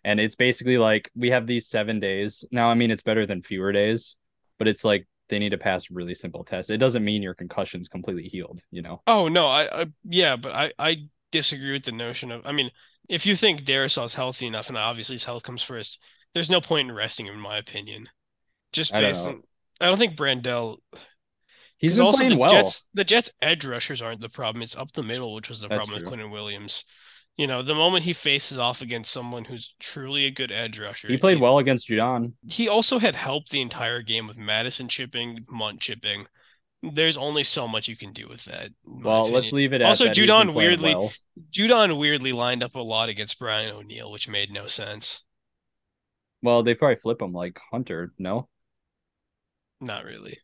[0.04, 2.46] And it's basically like we have these seven days.
[2.52, 4.16] Now, I mean it's better than fewer days,
[4.60, 6.70] but it's like they need to pass really simple tests.
[6.70, 9.02] It doesn't mean your concussion's completely healed, you know.
[9.08, 12.72] Oh no, I, I yeah, but I I disagree with the notion of I mean,
[13.10, 16.00] if you think Darrisaw's healthy enough, and obviously his health comes first,
[16.34, 18.08] there's no point in resting him, in my opinion.
[18.72, 19.32] Just based know.
[19.32, 19.44] on,
[19.80, 20.78] I don't think Brandel.
[21.78, 22.52] He's been also playing the well.
[22.52, 24.62] Jets, the Jets edge rushers aren't the problem.
[24.62, 26.10] It's up the middle, which was the That's problem true.
[26.10, 26.84] with Quinnen Williams.
[27.38, 31.08] You know, the moment he faces off against someone who's truly a good edge rusher,
[31.08, 32.34] He played well against Judon.
[32.48, 36.28] He also had help the entire game with Mattison chipping, Mundt chipping.
[36.84, 38.72] There's only so much you can do with that.
[38.84, 40.16] Well, let's leave it at Also, that.
[40.16, 41.12] Judon weirdly- well.
[41.52, 45.22] Judon weirdly lined up a lot against Brian O'Neill, which made no sense.
[46.42, 48.14] Well, they probably flip him like Hunter.
[48.18, 48.50] No,
[49.80, 50.40] Not really.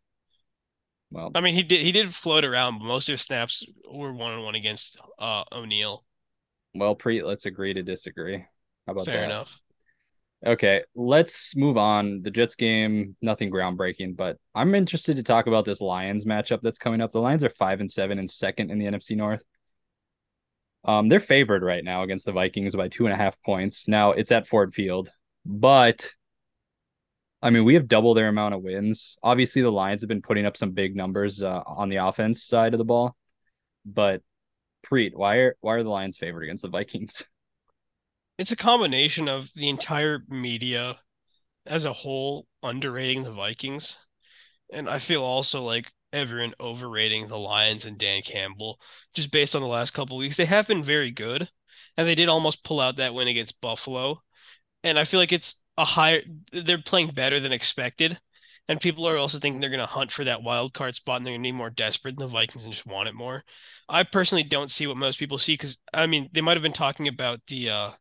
[1.09, 4.13] well, I mean, he did he did float around, but most of his snaps were
[4.13, 6.05] one on one against uh O'Neill.
[6.75, 8.37] well, Preet, let's agree to disagree.
[8.85, 9.25] How about Fair that?
[9.25, 9.59] enough.
[10.45, 12.21] Okay, let's move on.
[12.21, 16.77] The Jets game, nothing groundbreaking, but I'm interested to talk about this Lions matchup that's
[16.77, 17.11] coming up.
[17.11, 19.41] The Lions are five and seven and second in the NFC North.
[20.85, 23.87] Um, they're favored right now against the Vikings by two and a half points.
[23.87, 25.11] Now it's at Ford Field,
[25.43, 26.11] but
[27.41, 29.17] I mean, we have double their amount of wins.
[29.23, 32.73] Obviously, the Lions have been putting up some big numbers uh, on the offense side
[32.73, 33.15] of the ball,
[33.85, 34.21] but
[34.85, 37.23] Preet, why are why are the Lions favored against the Vikings?
[38.39, 40.99] It's a combination of the entire media
[41.65, 43.97] as a whole underrating the Vikings,
[44.71, 48.79] and I feel also like everyone overrating the Lions and Dan Campbell
[49.13, 50.37] just based on the last couple weeks.
[50.37, 51.51] They have been very good,
[51.97, 54.23] and they did almost pull out that win against Buffalo.
[54.83, 58.19] And I feel like it's a higher they're playing better than expected.
[58.69, 61.25] And people are also thinking they're going to hunt for that wild card spot and
[61.25, 63.43] they're going to be more desperate than the Vikings and just want it more.
[63.89, 66.73] I personally don't see what most people see because I mean they might have been
[66.73, 67.91] talking about the uh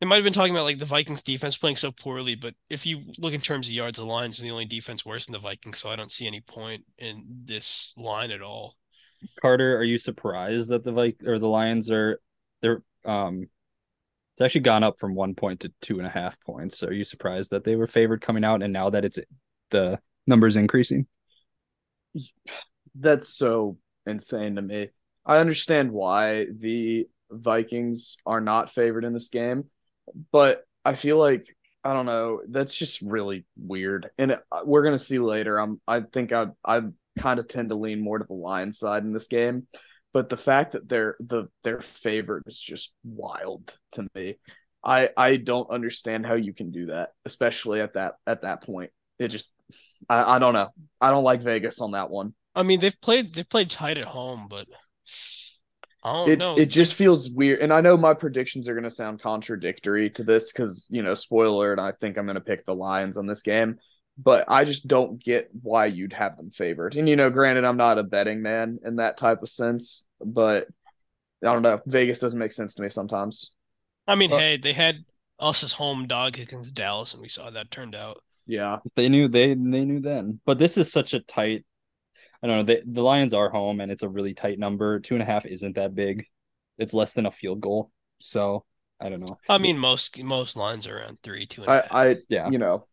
[0.00, 2.86] they might have been talking about like the Vikings defense playing so poorly, but if
[2.86, 5.38] you look in terms of yards, the Lions are the only defense worse than the
[5.38, 8.76] Vikings, so I don't see any point in this line at all.
[9.42, 12.18] Carter, are you surprised that the Vik or the Lions are
[12.62, 13.48] they're um
[14.34, 16.82] it's actually gone up from one point to two and a half points.
[16.82, 19.18] Are you surprised that they were favored coming out and now that it's
[19.70, 21.06] the numbers increasing?
[22.94, 24.88] That's so insane to me.
[25.26, 29.64] I understand why the Vikings are not favored in this game,
[30.32, 31.46] but I feel like
[31.84, 32.42] I don't know.
[32.48, 35.58] That's just really weird, and it- we're gonna see later.
[35.58, 35.80] I'm.
[35.88, 36.48] I think I.
[36.64, 36.82] I
[37.18, 39.66] kind of tend to lean more to the Lions side in this game,
[40.12, 41.80] but the fact that they're the they're
[42.46, 44.38] is just wild to me.
[44.84, 48.90] I I don't understand how you can do that, especially at that at that point.
[49.18, 49.52] It just
[50.08, 50.68] I I don't know.
[51.00, 52.34] I don't like Vegas on that one.
[52.54, 54.66] I mean, they've played they've played tight at home, but
[56.02, 56.56] I don't it know.
[56.56, 60.24] it just feels weird and i know my predictions are going to sound contradictory to
[60.24, 63.26] this because you know spoiler and i think i'm going to pick the lions on
[63.26, 63.78] this game
[64.16, 67.76] but i just don't get why you'd have them favored and you know granted i'm
[67.76, 70.66] not a betting man in that type of sense but
[71.42, 73.52] i don't know vegas doesn't make sense to me sometimes
[74.06, 75.04] I mean, Uh, hey, they had
[75.38, 78.22] us as home dog against Dallas, and we saw how that turned out.
[78.46, 80.40] yeah They knew they they knew then.
[80.44, 81.64] But this is such a tight
[82.42, 82.74] I don't know.
[82.74, 85.00] They, the Lions are home and it's a really tight number.
[85.00, 86.26] Two and a half isn't that big.
[86.78, 87.90] It's less than a field goal.
[88.20, 88.64] So
[89.00, 89.38] I don't know.
[89.48, 92.16] I mean, most most lines are around three, two and a i half.
[92.16, 92.50] i Yeah.
[92.50, 92.84] you know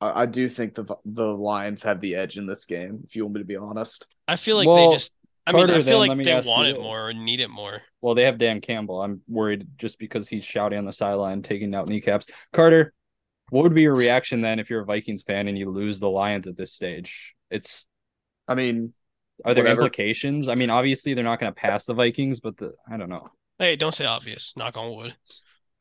[0.00, 3.24] I, I do think the the lions have the edge in this game if you
[3.24, 5.16] want me to be honest I feel like Well, they just.
[5.46, 7.82] I mean, Carter, I feel let like they want it more or need it more.
[8.00, 9.02] Well, they have Dan Campbell.
[9.02, 12.28] I'm worried just because he's shouting on the sideline, taking out kneecaps.
[12.54, 12.94] Carter,
[13.50, 16.08] what would be your reaction then if you're a Vikings fan and you lose the
[16.08, 17.34] Lions at this stage?
[17.50, 17.86] It's
[18.48, 18.92] i mean
[19.44, 19.80] are there Whatever.
[19.82, 20.48] implications?
[20.48, 23.26] I mean, obviously they're not going to pass the Vikings, but the I don't know.
[23.58, 24.54] Hey, don't say obvious.
[24.56, 25.12] Knock on wood.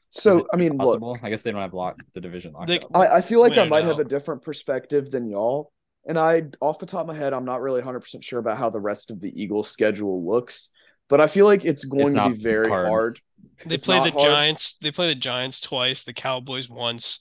[0.10, 1.18] So i mean look Possible.
[1.22, 2.90] I guess they don't have lock the division locked They- up.
[2.96, 5.72] I, I feel like Win I it might have a different perspective than y'all.
[6.08, 8.70] And I, off the top of my head, I'm not really 100% sure about how
[8.72, 10.70] the rest of the Eagles' schedule looks.
[11.08, 12.88] But I feel like it's going It's to be very hard.
[12.88, 13.22] hard.
[13.68, 14.20] They It's play the hard.
[14.24, 14.78] Giants.
[14.82, 16.04] They play the Giants twice.
[16.06, 17.20] The Cowboys once.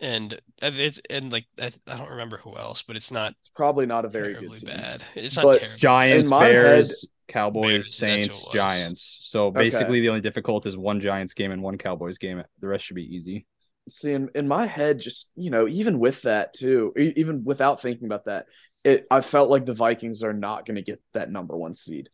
[0.00, 3.86] And it's and like I, I don't remember who else, but it's not It's probably
[3.86, 4.76] not a very good terribly team.
[4.76, 5.04] bad.
[5.14, 5.78] It's not But terrible.
[5.78, 8.46] Giants, In Bears, head- Cowboys, Bears, that's who it Saints.
[8.52, 9.18] Giants.
[9.22, 12.42] So basically, the only difficult is one Giants game and one Cowboys game.
[12.60, 13.46] The rest should be easy.
[13.88, 18.06] See, in, in my head, just you know, even with that too, even without thinking
[18.06, 18.46] about that,
[18.84, 22.08] it I felt like the Vikings are not going to get that number one seed,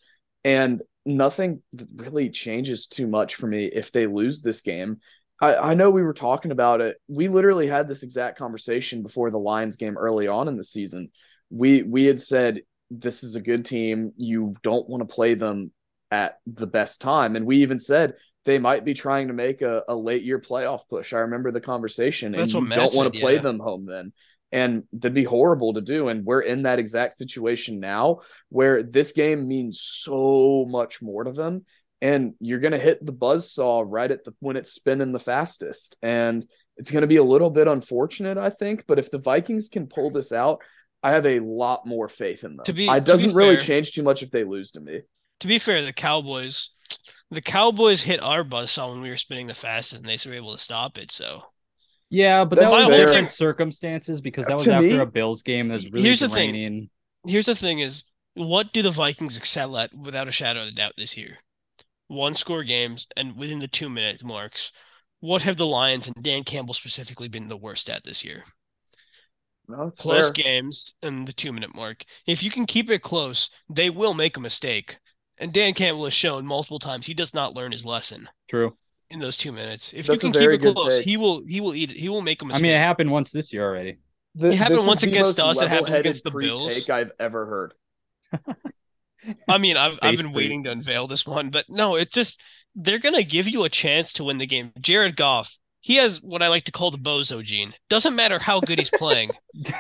[0.45, 1.63] and nothing
[1.97, 4.99] really changes too much for me if they lose this game.
[5.43, 6.97] I, I know we were talking about it.
[7.09, 11.11] We literally had this exact conversation before the Lions game early on in the season.
[11.51, 14.13] We we had said this is a good team.
[14.17, 15.73] You don't want to play them
[16.11, 19.83] at the best time, and we even said they might be trying to make a,
[19.89, 21.13] a late year playoff push.
[21.13, 23.43] I remember the conversation, That's and you don't want to play yeah.
[23.43, 24.13] them home then.
[24.51, 26.09] And that'd be horrible to do.
[26.09, 31.33] And we're in that exact situation now where this game means so much more to
[31.33, 31.65] them.
[32.03, 35.19] And you're going to hit the buzz saw right at the when it's spinning the
[35.19, 35.97] fastest.
[36.03, 36.45] And
[36.77, 38.85] it's going to be a little bit unfortunate, I think.
[38.87, 40.61] But if the Vikings can pull this out,
[41.03, 42.65] I have a lot more faith in them.
[42.67, 44.81] To be- it to be doesn't really fair- change too much if they lose to
[44.81, 45.01] me.
[45.41, 46.71] To be fair, the Cowboys,
[47.31, 50.37] the Cowboys hit our buzz saw when we were spinning the fastest, and they were
[50.37, 51.11] able to stop it.
[51.11, 51.43] So
[52.11, 53.07] Yeah, but That's that was fair.
[53.07, 56.29] different circumstances because that was To after me- a Bills game that's really Here's the
[56.29, 56.91] thing.
[57.27, 60.73] here's the thing: is what do the Vikings excel at without a shadow of a
[60.73, 61.39] doubt this year?
[62.13, 64.71] One score games and within the two minute marks.
[65.21, 68.45] What have the Lions and Dan Campbell specifically been the worst at this year?
[69.69, 70.45] No, it's close fair.
[70.45, 72.05] games and the two minute mark.
[72.27, 74.99] If you can keep it close, they will make a mistake.
[75.39, 78.77] And Dan Campbell has shown multiple times he does not learn his lesson True.
[79.09, 79.95] in those two minutes.
[79.95, 81.07] If That's you can keep it close, take.
[81.07, 81.97] he will he will eat it.
[81.97, 82.61] He will make a I mistake.
[82.61, 83.99] I mean, it happened once this year already.
[84.35, 86.65] The- It happened once against us, it happens against the Bills.
[86.67, 87.75] pre-take I've ever heard.
[89.49, 90.35] I mean, I've I've been freak.
[90.37, 92.41] waiting to unveil this one, but no, it just
[92.75, 94.73] they're gonna give you a chance to win the game.
[94.81, 97.73] Jared Goff, he has what I like to call the bozo gene.
[97.89, 99.31] Doesn't matter how good he's playing.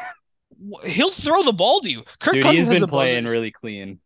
[0.84, 2.04] He'll throw the ball to you.
[2.20, 3.98] Kirk Dude, Cousins he's has been a bozo- playing really clean.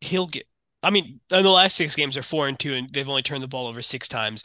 [0.00, 0.46] he'll get.
[0.82, 3.42] I mean, in the last six games, they're four and two, and they've only turned
[3.42, 4.42] the ball over six times.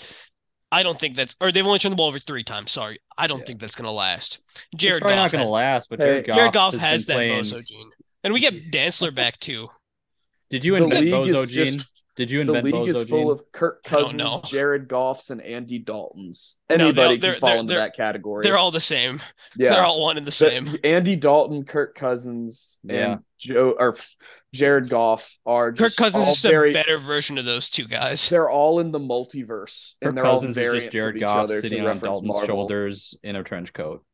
[0.71, 2.71] I don't think that's, or they've only turned the ball over three times.
[2.71, 3.45] Sorry, I don't Yeah.
[3.45, 4.39] think that's gonna last.
[4.73, 7.05] It's Jared probably Goff not going to last, but Jared Goff, Jared Goff has, has,
[7.05, 7.31] that playing.
[7.43, 7.89] bozo gene,
[8.23, 9.69] and we get Dantzler back too.
[10.49, 11.65] Did you invent league Bozo Gene?
[11.65, 13.31] just Did you invent the league Bozo is full Gene?
[13.31, 14.49] of Kirk Cousins.
[14.49, 16.55] Jared Goffs, and Andy Daltons.
[16.69, 18.43] Anybody all- they're- can fall into that category.
[18.43, 19.21] They're all the same.
[19.57, 19.71] yeah.
[19.73, 20.77] They're all one and the The- same.
[20.83, 23.11] Andy Dalton, Kirk Cousins, Yeah.
[23.13, 23.97] and Joe or
[24.53, 26.69] Jared Goff are Kirk Cousins all is very.
[26.71, 28.29] a better version of those two guys.
[28.29, 31.25] They're all in the multiverse, Kirk and they're Cousins all is just Jared of each
[31.27, 32.47] Goff other sitting on Dalton's Marvel.
[32.47, 34.05] shoulders in a trench coat.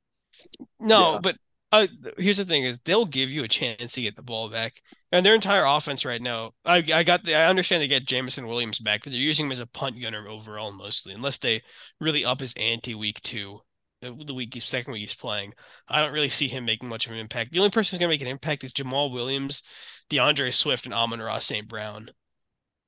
[0.80, 1.20] No, Yeah.
[1.22, 1.36] but
[1.72, 4.82] uh, here's the thing: is they'll give you a chance to get the ball back,
[5.12, 6.52] and their entire offense right now.
[6.66, 9.52] I I got the I understand they get Jameson Williams back, but they're using him
[9.52, 11.62] as a punt gunner overall mostly, unless they
[12.00, 13.62] really up his ante week two,
[14.02, 15.54] the, week he's second week he's playing.
[15.88, 17.52] I don't really see him making much of an impact.
[17.52, 19.64] The only person who's gonna make an impact is Jamal Williams,
[20.10, 21.68] DeAndre Swift, and Amon-Ra St.
[21.68, 22.10] Brown.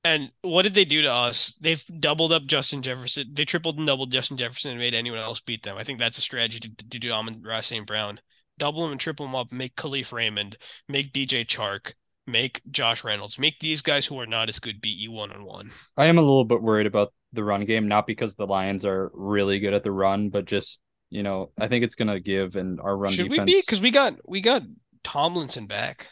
[0.03, 1.55] And what did they do to us?
[1.61, 3.29] They've doubled up Justin Jefferson.
[3.31, 5.77] They tripled and doubled Justin Jefferson and made anyone else beat them.
[5.77, 7.87] I think that's a strategy to, to do Amon-Ra St.
[7.87, 8.19] Brown.
[8.57, 11.93] Double him and triple him up, make Kalif Raymond, make DJ Chark,
[12.27, 15.43] make Josh Reynolds, make these guys who are not as good beat you one on
[15.43, 15.71] one.
[15.97, 19.11] I am a little bit worried about the run game, not because the Lions are
[19.13, 22.79] really good at the run, but just you know, I think it's gonna give and
[22.81, 23.47] our run Should defense.
[23.47, 23.61] we be?
[23.61, 24.63] Because we got we got
[25.03, 26.07] Tomlinson back.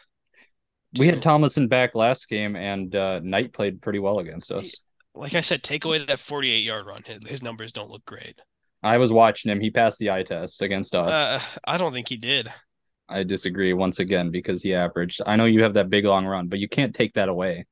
[0.99, 1.21] we had.
[1.21, 4.75] Tomlinson back last game, and uh, Knight played pretty well against us.
[5.15, 7.03] Like I said, take away that 48 yard run.
[7.03, 8.39] His, his numbers don't look great.
[8.83, 11.13] I was watching him; he passed the eye test against us.
[11.13, 12.51] Uh, I don't think he did.
[13.07, 15.21] I disagree once again because he averaged.
[15.25, 17.65] I know you have that big long run, but you can't take that away.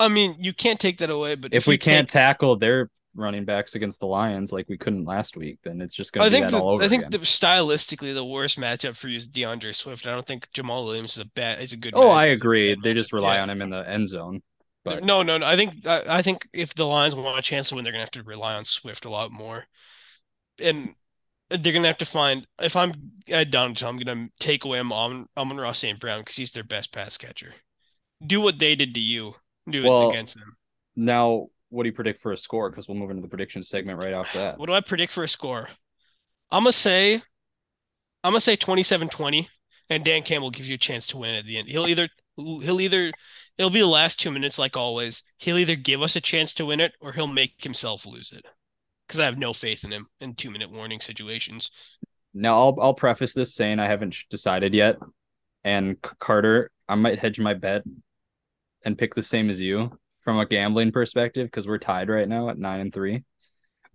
[0.00, 1.34] I mean, you can't take that away.
[1.34, 4.76] But If, you we can't take- tackle their running backs against the Lions like we
[4.76, 7.10] couldn't last week, then it's just going to be that the, all over I think
[7.10, 10.06] the, stylistically the worst matchup for you is DeAndre Swift.
[10.06, 11.92] I don't think Jamal Williams is a bad is a good.
[11.94, 12.76] oh, I agree.
[12.82, 13.42] They just rely Yeah.
[13.42, 14.42] on him in the end zone.
[14.84, 15.46] But No, no, no.
[15.46, 18.02] I think I, I think if the Lions want a chance to win, they're gonna
[18.02, 19.64] have to rely on Swift a lot more,
[20.60, 20.94] and
[21.50, 22.46] they're gonna have to find.
[22.60, 22.92] If I'm
[23.28, 25.98] Ed Donatell, I'm gonna take away Amon Amon-Ra St.
[26.00, 27.54] Brown because he's their best pass catcher.
[28.26, 29.34] Do what they did to you.
[29.68, 30.56] Do Well, it against them.
[30.96, 32.70] now, what do you predict for a score?
[32.70, 34.58] Because we'll move into the prediction segment right after that.
[34.58, 35.68] What do I predict for a score?
[36.50, 37.14] I'm gonna say,
[38.22, 39.48] I'm gonna say 27-20,
[39.90, 41.68] and Dan Campbell will give you a chance to win at the end.
[41.68, 43.12] He'll either he'll either
[43.58, 45.22] it'll be the last two minutes like always.
[45.38, 48.44] He'll either give us a chance to win it or he'll make himself lose it.
[49.06, 51.70] Because I have no faith in him in two minute warning situations.
[52.32, 54.96] Now, I'll I'll preface this saying I haven't decided yet,
[55.62, 57.84] and Carter, I might hedge my bet
[58.84, 62.48] and pick the same as you from a gambling perspective because we're tied right now
[62.48, 63.24] at nine and three.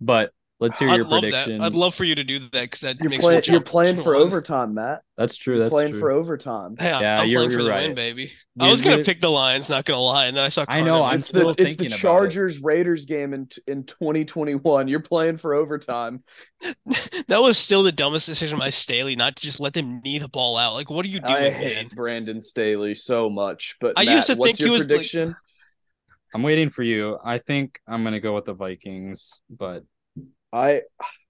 [0.00, 1.56] But Let's hear I'd your love prediction.
[1.58, 1.64] that.
[1.64, 3.40] I'd love for you to do that because that You're makes playing.
[3.40, 4.22] me You're playing for one.
[4.22, 5.00] overtime, Matt.
[5.16, 5.54] That's true.
[5.54, 6.00] You're That's playing true.
[6.00, 6.76] for overtime.
[6.78, 7.86] Hey, I- Yeah, I'm you're- playing for you're the right.
[7.86, 8.32] win, baby.
[8.56, 10.66] We I was gonna pick the Lions, not gonna lie, and then I saw.
[10.68, 12.00] I know, I'm It's still the it's the thinking about it.
[12.00, 14.86] Chargers Raiders game in in 2021.
[14.86, 16.22] You're playing for overtime.
[17.28, 20.28] that was still the dumbest decision by Staley not to just let them knee the
[20.28, 20.74] ball out.
[20.74, 21.52] Like, what are you doing, I man?
[21.54, 24.90] hate Brandon Staley so much, but I Matt, used to what's think he your was,
[24.90, 25.34] like-
[26.34, 27.18] I'm waiting for you.
[27.24, 29.84] I think I'm gonna go with the Vikings, but
[30.52, 30.82] I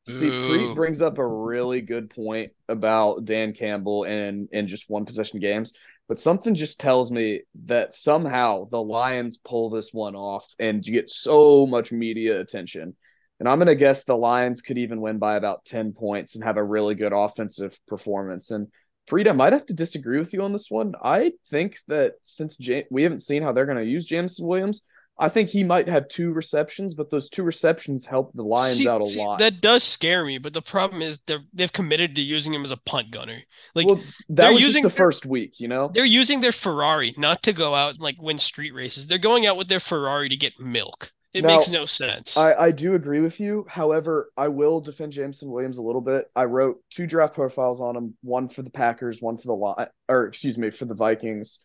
[0.06, 0.30] see.
[0.30, 5.40] Preet brings up a really good point about Dan Campbell and and just one possession
[5.40, 5.72] games,
[6.08, 10.92] but something just tells me that somehow the Lions pull this one off and you
[10.92, 12.96] get so much media attention.
[13.38, 16.56] And I'm gonna guess the Lions could even win by about ten points and have
[16.56, 18.50] a really good offensive performance.
[18.50, 18.68] And
[19.12, 20.94] I might have to disagree with you on this one.
[21.02, 22.58] I think that since
[22.90, 24.82] we haven't seen how they're going to use Jameson Williams,
[25.20, 28.88] I think he might have two receptions, but those two receptions help the Lions See-
[28.88, 29.38] out a see, lot.
[29.38, 32.70] That does scare me, but the problem is they're they've committed to using him as
[32.72, 33.38] a punt gunner.
[33.74, 35.90] Like well, that they're was using just the their- first week, you know.
[35.92, 39.06] they're using their Ferrari not to go out and like win street races.
[39.06, 41.12] They're going out with their Ferrari to get milk.
[41.32, 42.36] It Now, makes no sense.
[42.36, 43.64] I, I do agree with you.
[43.68, 46.24] However, I will defend Jameson Williams a little bit.
[46.34, 49.86] I wrote two draft profiles on him, one for the Packers, one for the Li-
[50.08, 51.60] or excuse me, for the Vikings.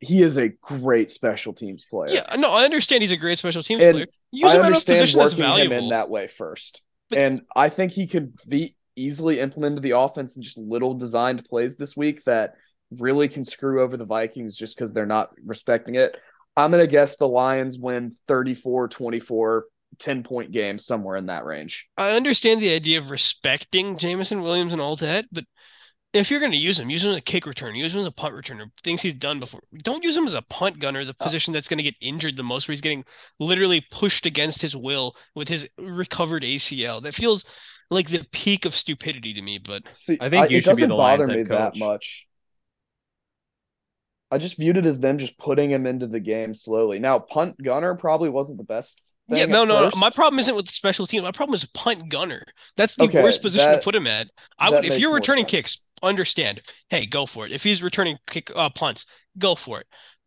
[0.00, 2.10] He is a great special teams player.
[2.10, 4.06] yeah, no, I understand he's a great special teams And player.
[4.32, 6.82] Use I him understand working him in that way first.
[7.10, 11.44] But- and I think he could be easily implemented the offense in just little designed
[11.44, 12.54] plays this week that
[12.90, 16.16] really can screw over the Vikings just because they're not respecting it.
[16.56, 19.64] I'm going to guess the Lions win 34 24,
[19.98, 21.88] 10 point game, somewhere in that range.
[21.96, 25.44] I understand the idea of respecting Jameson Williams and all that, but
[26.12, 28.06] if you're going to use him, use him as a kick returner, use him as
[28.06, 29.62] a punt returner, things he's done before.
[29.82, 32.36] Don't use him as a punt gunner, Uh, the position that's going to get injured
[32.36, 33.04] the most, where he's getting
[33.38, 37.00] literally pushed against his will with his recovered ACL.
[37.00, 37.44] That feels
[37.90, 40.88] like the peak of stupidity to me, but See, I think you it should doesn't
[40.88, 42.26] the bother Lions me head that much.
[44.30, 46.98] I just viewed it as them just putting him into the game slowly.
[46.98, 49.09] Now, punt gunner probably wasn't the best.
[49.30, 49.90] Thing yeah, at no, no, no.
[49.96, 51.22] My problem isn't with the special team.
[51.22, 52.44] My problem is punt gunner.
[52.76, 54.28] That's the Okay, worst position that- to put him at.
[54.58, 55.50] I would, if you're returning sense.
[55.50, 56.60] kicks, understand.
[56.88, 57.52] Hey, go for it.
[57.52, 59.06] If he's returning kick uh, punts,
[59.38, 59.86] go for it.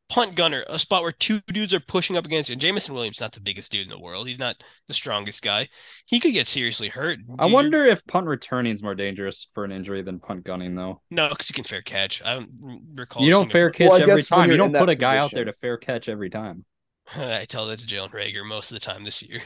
[0.10, 2.54] Punt gunner, a spot where two dudes are pushing up against you.
[2.54, 4.28] And Jameson Williams not the biggest dude in the world.
[4.28, 4.56] He's not
[4.88, 5.70] the strongest guy.
[6.06, 7.20] He could get seriously hurt.
[7.40, 11.02] I wonder if punt returning is more dangerous for an injury than punt gunning, though.
[11.10, 12.22] No, because he can fair catch.
[12.24, 12.50] I don't
[12.96, 13.24] recall.
[13.24, 14.52] You don't fair catch Well, every time.
[14.52, 16.66] You don't put a guy out there to fair catch every time.
[17.16, 19.42] I tell that to Jalen Reagor most of the time this year.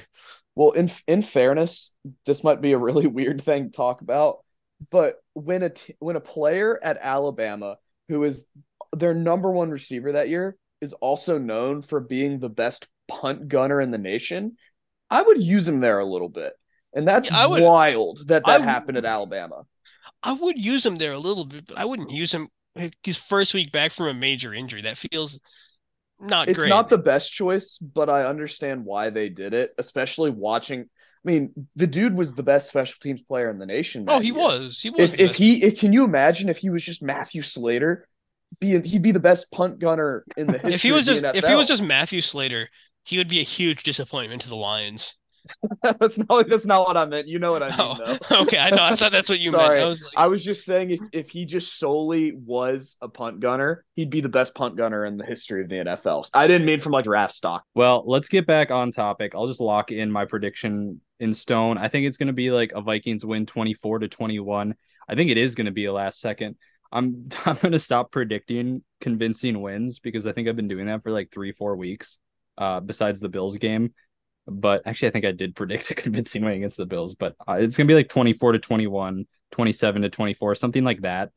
[0.55, 1.95] Well, in in fairness,
[2.25, 4.39] this might be a really weird thing to talk about,
[4.91, 7.77] but when a t- when a player at Alabama
[8.09, 8.47] who is
[8.95, 13.81] their number one receiver that year is also known for being the best punt gunner
[13.81, 14.55] in the nation,
[15.09, 16.53] I would use him there a little bit.
[16.93, 19.63] And that's Yeah, I would- wild that I that would- happened at Alabama.
[20.23, 22.47] I would use him there a little bit, but I wouldn't use him
[23.03, 24.81] his first week back from a major injury.
[24.81, 25.39] That feels
[26.19, 26.69] not It's great.
[26.69, 30.81] not the best choice, but I understand why they did it, especially watching.
[30.81, 30.85] I
[31.23, 34.05] mean, the dude was the best special teams player in the nation.
[34.07, 34.35] Oh, he year.
[34.35, 34.81] was.
[34.81, 35.13] He was.
[35.13, 38.07] if if he if can you imagine if he was just Matthew Slater,
[38.59, 40.73] being he'd be the best punt gunner in the history.
[40.73, 42.69] if he was of just the if he was just Matthew Slater,
[43.03, 45.13] he would be a huge disappointment to the Lions.
[45.99, 47.27] that's not that's not what I meant.
[47.27, 47.95] You know what I mean, Oh,
[48.29, 48.41] though.
[48.43, 48.57] okay.
[48.57, 48.83] I know.
[48.83, 49.77] I thought that's what you Sorry.
[49.77, 49.85] meant.
[49.85, 53.39] I was like, I was just saying if, if he just solely was a punt
[53.39, 56.29] gunner, he'd be the best punt gunner in the history of the NFL.
[56.33, 57.63] I didn't mean from like draft stock.
[57.75, 59.33] Well, let's get back on topic.
[59.35, 61.77] I'll just lock in my prediction in stone.
[61.77, 64.75] I think it's going to be like a Vikings win 24 to 21.
[65.09, 66.55] I think it is going to be a last second.
[66.91, 71.03] I'm I'm going to stop predicting convincing wins because I think I've been doing that
[71.03, 72.17] for like 3-4 weeks
[72.57, 73.93] uh besides the Bills game.
[74.47, 77.53] But actually I think I did predict a convincing win against the Bills, but uh,
[77.53, 81.31] it's going to be like 24 to 21, 27 to 24, something like that.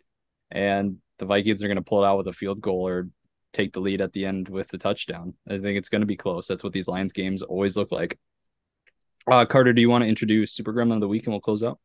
[0.51, 3.09] And the Vikings are going to pull it out with a field goal or
[3.53, 5.35] take the lead at the end with the touchdown.
[5.49, 6.47] I think it's going to be close.
[6.47, 8.19] That's what these Lions games always look like.
[9.31, 11.63] Uh, Carter, do you want to introduce Super Gremlin of the week and we'll close
[11.63, 11.79] out?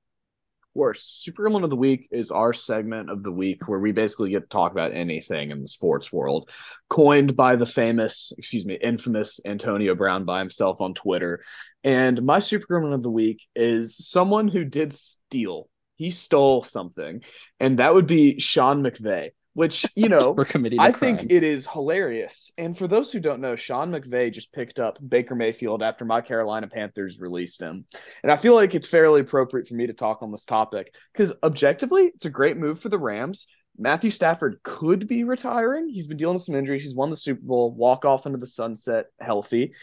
[0.76, 4.32] Course, Super Gremlin of the Week is our segment of the week where we basically
[4.32, 6.51] get to talk about anything in the sports world,
[6.89, 11.41] coined by the famous, excuse me, infamous Antonio Brown by himself on Twitter.
[11.86, 15.69] And my Super Gremlin of the week is someone who did steal.
[15.95, 17.23] He stole something,
[17.57, 20.80] and that would be Sean McVay, which, you know, We're committing.
[20.80, 21.18] I crime.
[21.18, 22.51] think it is hilarious.
[22.58, 26.20] And for those who don't know, Sean McVay just picked up Baker Mayfield after my
[26.20, 27.86] Carolina Panthers released him.
[28.22, 31.34] And I feel like it's fairly appropriate for me to talk on this topic because
[31.41, 33.47] objectively, it's a great move for the Rams.
[33.78, 35.88] Matthew Stafford could be retiring.
[35.88, 36.84] He's been dealing with some injuries.
[36.84, 39.74] He's won the Super Bowl, walk off into the sunset healthy.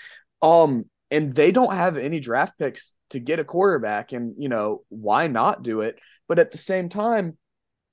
[0.43, 4.83] Um, and they don't have any draft picks to get a quarterback, and you know
[4.89, 5.99] why not do it?
[6.29, 7.37] But at the same time,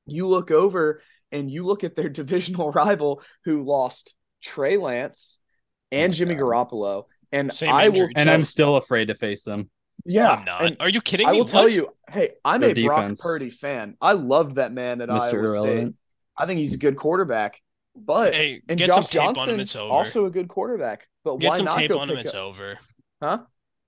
[0.05, 1.01] you look over
[1.31, 5.39] and you look at their divisional rival who lost Trey Lance
[5.91, 6.43] and Oh Jimmy God.
[6.43, 9.69] Garoppolo, and Same I will, and I'm still afraid to face them.
[10.05, 10.75] yeah, I'm not.
[10.79, 11.37] Are you kidding I me?
[11.39, 13.17] will tell you, hey, I'm Their a Brock.
[13.19, 13.95] Purdy fan.
[14.01, 15.33] I loved that man at Mr.
[15.33, 15.93] Iowa State.
[16.37, 17.61] I think he's a good quarterback,
[17.95, 19.59] but Hey, and get Josh some tape Johnson on him.
[19.59, 19.91] It's over.
[19.93, 21.05] also a good quarterback.
[21.25, 22.15] But get why some not tape go on him.
[22.15, 22.79] pick It's up- over.
[23.21, 23.39] Huh?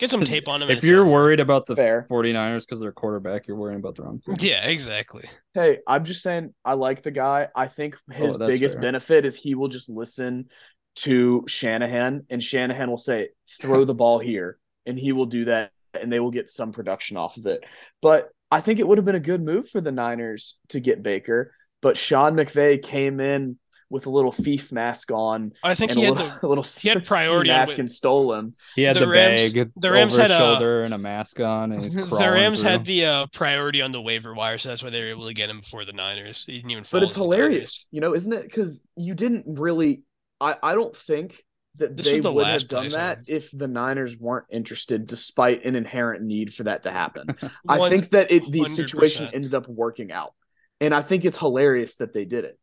[0.02, 0.72] Get some tape on him.
[0.72, 1.12] If you're over.
[1.12, 2.08] worried about the Fair.
[2.10, 4.36] 49ers because they're quarterback, you're worrying about the wrong thing.
[4.40, 5.30] Yeah, exactly.
[5.54, 7.50] Hey, I'm just saying I like the guy.
[7.56, 8.82] I think his Oh, biggest fair.
[8.82, 10.50] benefit is he will just listen
[10.96, 13.30] to Shanahan and Shanahan will say,
[13.62, 14.58] throw the ball here.
[14.88, 17.64] And he will do that and they will get some production off of it.
[18.02, 21.04] But I think it would have been a good move for the Niners to get
[21.04, 21.54] Baker.
[21.80, 23.60] But Sean McVay came in
[23.92, 26.50] with a little thief mask on I think and he a had little, the a
[26.50, 28.56] little he had ski priority mask wi- and stole him.
[28.76, 30.98] He had The the, Rams- bag the Rams over had his a- shoulder and a
[30.98, 32.70] mask on, and he's the Rams through.
[32.72, 35.34] had the uh, priority on the waiver wire, so that's why they were able to
[35.34, 36.44] get him before the Niners.
[36.48, 36.86] He didn't even.
[36.90, 38.44] But it's to the hilarious, you know, isn't it?
[38.44, 40.02] Because you didn't really.
[40.40, 41.44] I I don't think
[41.76, 45.64] that This they the would have done that on- if the Niners weren't interested, despite
[45.66, 47.28] an inherent need for that to happen.
[47.68, 49.34] I think that it the situation 100%.
[49.36, 50.34] ended up working out,
[50.82, 52.58] and I think it's hilarious that they did it.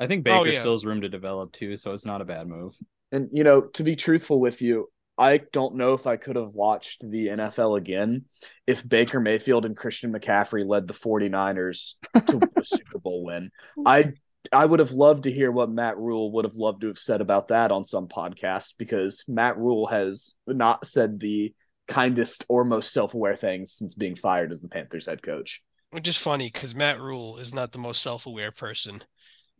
[0.00, 0.60] I think Oh, Baker yeah.
[0.60, 2.74] still has room to develop too, so it's not a bad move.
[3.12, 4.88] And you know, to be truthful with you,
[5.18, 8.24] I don't know if I could have watched the NFL again
[8.66, 11.96] if Baker Mayfield and Christian McCaffrey led the 49ers
[12.28, 13.50] to a Super Bowl win.
[13.84, 14.12] I
[14.50, 17.20] I would have loved to hear what Matt Rhule would have loved to have said
[17.20, 21.52] about that on some podcast because Matt Rhule has not said the
[21.86, 25.60] kindest or most self-aware things since being fired as the Panthers head coach.
[25.90, 29.02] Which is funny because Matt Rhule is not the most self-aware person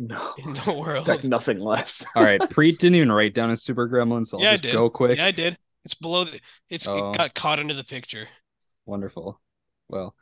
[0.00, 0.34] No.
[0.38, 0.96] in the world.
[0.96, 2.04] Expect nothing less.
[2.16, 4.62] All right, Preet didn't even write down his super gremlin, so I'll Yeah, I just
[4.64, 4.72] did.
[4.72, 5.18] go quick.
[5.18, 5.56] Yeah, I did.
[5.84, 6.40] It's below the.
[6.70, 7.10] It's Oh.
[7.10, 8.26] it got caught under the picture.
[8.86, 9.40] Wonderful.
[9.88, 10.14] Well,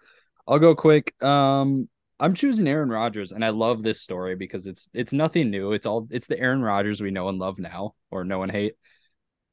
[0.46, 1.14] I'll go quick.
[1.22, 1.88] Um,
[2.20, 5.72] I'm choosing Aaron Rodgers, and I love this story because it's it's nothing new.
[5.72, 8.74] It's all it's the Aaron Rodgers we know and love now, or know and hate.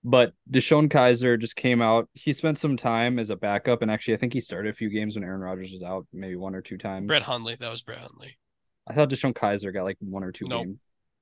[0.04, 2.10] But DeShone Kizer just came out.
[2.14, 4.90] He spent some time as a backup, and actually, I think he started a few
[4.90, 7.08] games when Aaron Rodgers was out, maybe one or two times.
[7.08, 7.56] Brett Hundley.
[7.56, 8.38] That was Brett Hundley.
[8.88, 10.64] I thought DeShone Kizer got like one or two Nope.
[10.66, 10.78] games.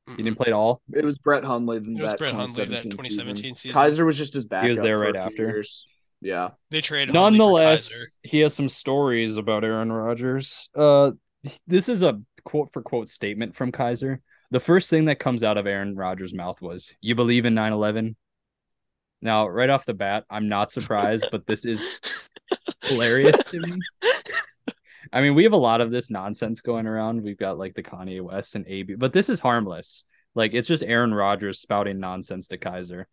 [0.09, 0.17] Mm-mm.
[0.17, 0.81] He didn't play at all.
[0.93, 3.77] It was Brett Hundley in It was that, Brett Hundley 2017 that 2017 season.
[3.81, 4.67] Kizer was just his backup.
[4.69, 5.47] was there for right after.
[5.47, 5.87] years.
[6.21, 6.49] Yeah.
[6.71, 7.15] They traded.
[7.15, 10.67] Hundley for Nonetheless, he has some stories about Aaron Rodgers.
[10.75, 11.11] Uh,
[11.67, 14.19] this is a quote for quote statement from Kizer.
[14.51, 18.15] The first thing that comes out of Aaron Rodgers' mouth was, "You believe in 9/11."
[19.21, 21.81] Now, right off the bat, I'm not surprised, but this is
[22.83, 23.79] hilarious to me.
[25.13, 27.21] I mean, we have a lot of this nonsense going around.
[27.21, 30.05] We've got like the Kanye West and AB, but this is harmless.
[30.33, 33.05] Like it's just Aaron Rodgers spouting nonsense to Kizer.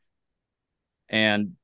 [1.11, 1.57] And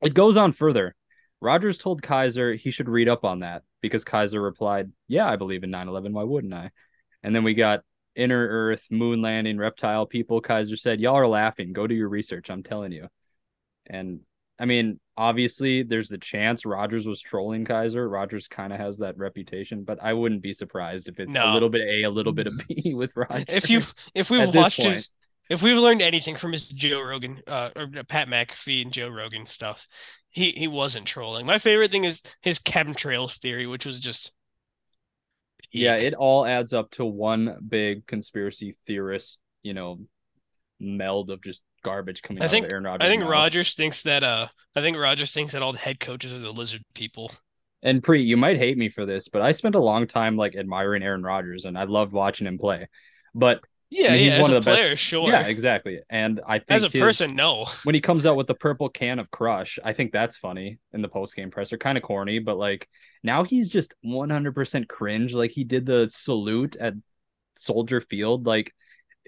[0.00, 0.96] it goes on further.
[1.40, 5.62] Rodgers told Kizer he should read up on that because Kizer replied, Yeah, I believe
[5.62, 6.12] in 9 11.
[6.12, 6.72] Why wouldn't I?
[7.22, 7.84] And then we got
[8.16, 10.42] inner earth, moon landing, reptile people.
[10.42, 11.72] Kizer said, Y'all are laughing.
[11.72, 12.50] Go do your research.
[12.50, 13.06] I'm telling you.
[13.86, 14.20] And
[14.62, 18.08] I mean, obviously, there's the chance Rodgers was trolling Kizer.
[18.08, 21.68] Rodgers kind of has that reputation, but I wouldn't be surprised if it's a little
[21.68, 23.46] bit A, a little bit of B with Rodgers.
[23.48, 23.80] If you
[24.14, 25.08] if we've watched his,
[25.50, 29.46] if we've learned anything from his Joe Rogan, uh, or Pat McAfee and Joe Rogan
[29.46, 29.88] stuff,
[30.30, 31.44] he he wasn't trolling.
[31.44, 34.30] My favorite thing is his chemtrails theory, which was just
[35.72, 39.98] Yeah, it all adds up to one big conspiracy theorist, you know,
[40.78, 43.06] meld of just garbage coming I out think- of Aaron Rodgers.
[43.06, 43.24] I think.
[43.24, 46.52] Rodgers thinks that uh I think Rodgers thinks that all the head coaches are the
[46.52, 47.30] lizard people.
[47.82, 50.54] And Pre, you might hate me for this, but I spent a long time like
[50.56, 52.88] admiring Aaron Rodgers, and I loved watching him play.
[53.34, 53.60] But
[53.90, 54.24] Yeah, I mean, yeah.
[54.24, 55.28] he's As one of the best- sure.
[55.28, 55.98] yeah, exactly.
[56.08, 57.66] And I think As a his- person, no.
[57.84, 61.02] when he comes out with the purple can of Crush, I think that's funny in
[61.02, 61.76] the post game presser.
[61.76, 62.88] Kind of corny, but like
[63.24, 65.34] now he's just 100% cringe.
[65.34, 66.94] Like he did the salute at
[67.56, 68.46] Soldier Field.
[68.46, 68.72] Like,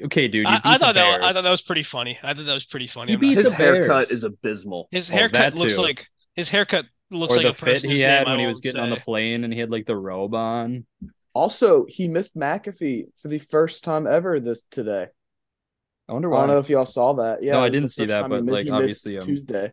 [0.05, 1.83] okay, dude, you I, beat I the thought that was, I thought that was pretty
[1.83, 2.19] funny.
[2.23, 3.13] I thought that was pretty funny.
[3.13, 3.87] He beat His the Bears.
[3.87, 4.89] haircut is abysmal.
[4.91, 5.83] his Oh, haircut that looks too.
[5.83, 8.63] like his haircut looks or like the a fit he had when he was won't
[8.63, 10.87] getting on the plane and he had like the robe on.
[11.33, 15.09] Also, he missed McAfee for the first time ever this today.
[16.09, 16.39] I wonder why.
[16.39, 17.43] I don't know if y'all saw that.
[17.43, 19.27] Yeah, No, I it was the didn't see that, but, like, he missed obviously, um,
[19.27, 19.73] Tuesday.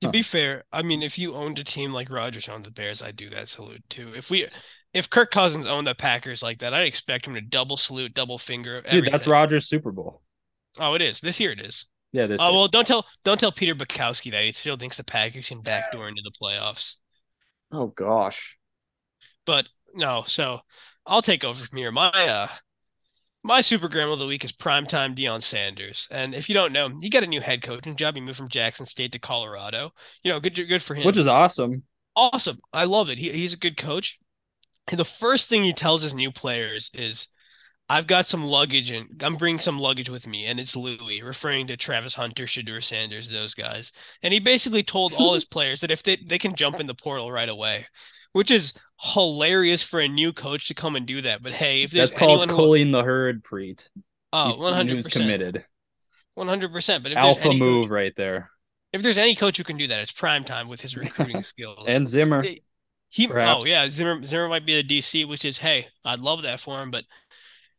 [0.00, 0.12] To Huh.
[0.12, 3.16] be fair, I mean, if you owned a team like Rodgers owned the Bears, I'd
[3.16, 4.12] do that salute too.
[4.14, 4.48] If we,
[4.92, 8.38] if Kirk Cousins owned the Packers like that, I'd expect him to double salute, double
[8.38, 8.82] finger.
[8.90, 9.30] Dude, that's everything.
[9.32, 10.22] Rodgers Super Bowl.
[10.80, 11.52] Oh, it is this year.
[11.52, 11.86] It is.
[12.12, 12.40] Yeah, this.
[12.40, 12.58] Oh year.
[12.58, 16.08] well, don't tell don't tell Peter Bukowski that he still thinks the Packers can backdoor
[16.08, 16.96] into the playoffs.
[17.72, 18.58] Oh gosh.
[19.46, 20.60] But no, so
[21.06, 21.90] I'll take over from here.
[21.90, 22.48] My uh,
[23.48, 26.06] My super grandma of the week is primetime Deion Sanders.
[26.10, 28.14] And if you don't know, he got a new head coaching job.
[28.14, 29.90] He moved from Jackson State to Colorado.
[30.22, 31.06] You know, good good for him.
[31.06, 31.82] Which is awesome.
[32.14, 32.58] awesome.
[32.74, 33.16] I love it.
[33.16, 34.18] He, he's a good coach.
[34.88, 37.28] And the first thing he tells his new players is,
[37.88, 41.68] I've got some luggage and I'm bringing some luggage with me, and it's Louis, referring
[41.68, 43.92] to Travis Hunter, Shedeur Sanders, those guys.
[44.22, 46.94] And he basically told all his players that if they, they can jump in the
[46.94, 47.86] portal right away,
[48.32, 51.42] which is hilarious for a new coach to come and do that.
[51.42, 53.88] But hey, if there's That's called anyone who the herd, Preet.
[54.32, 55.64] oh, 100 he's percent, committed.
[56.34, 57.02] 100 percent.
[57.02, 58.50] But if there's Alpha any move coach, right there.
[58.92, 61.86] if there's any coach who can do that, it's prime time with his recruiting skills.
[61.86, 62.42] And Zimmer.
[62.42, 62.60] Hey,
[63.08, 66.60] He oh yeah, Zimmer Zimmer might be the DC, which is hey, I'd love that
[66.60, 67.04] for him, but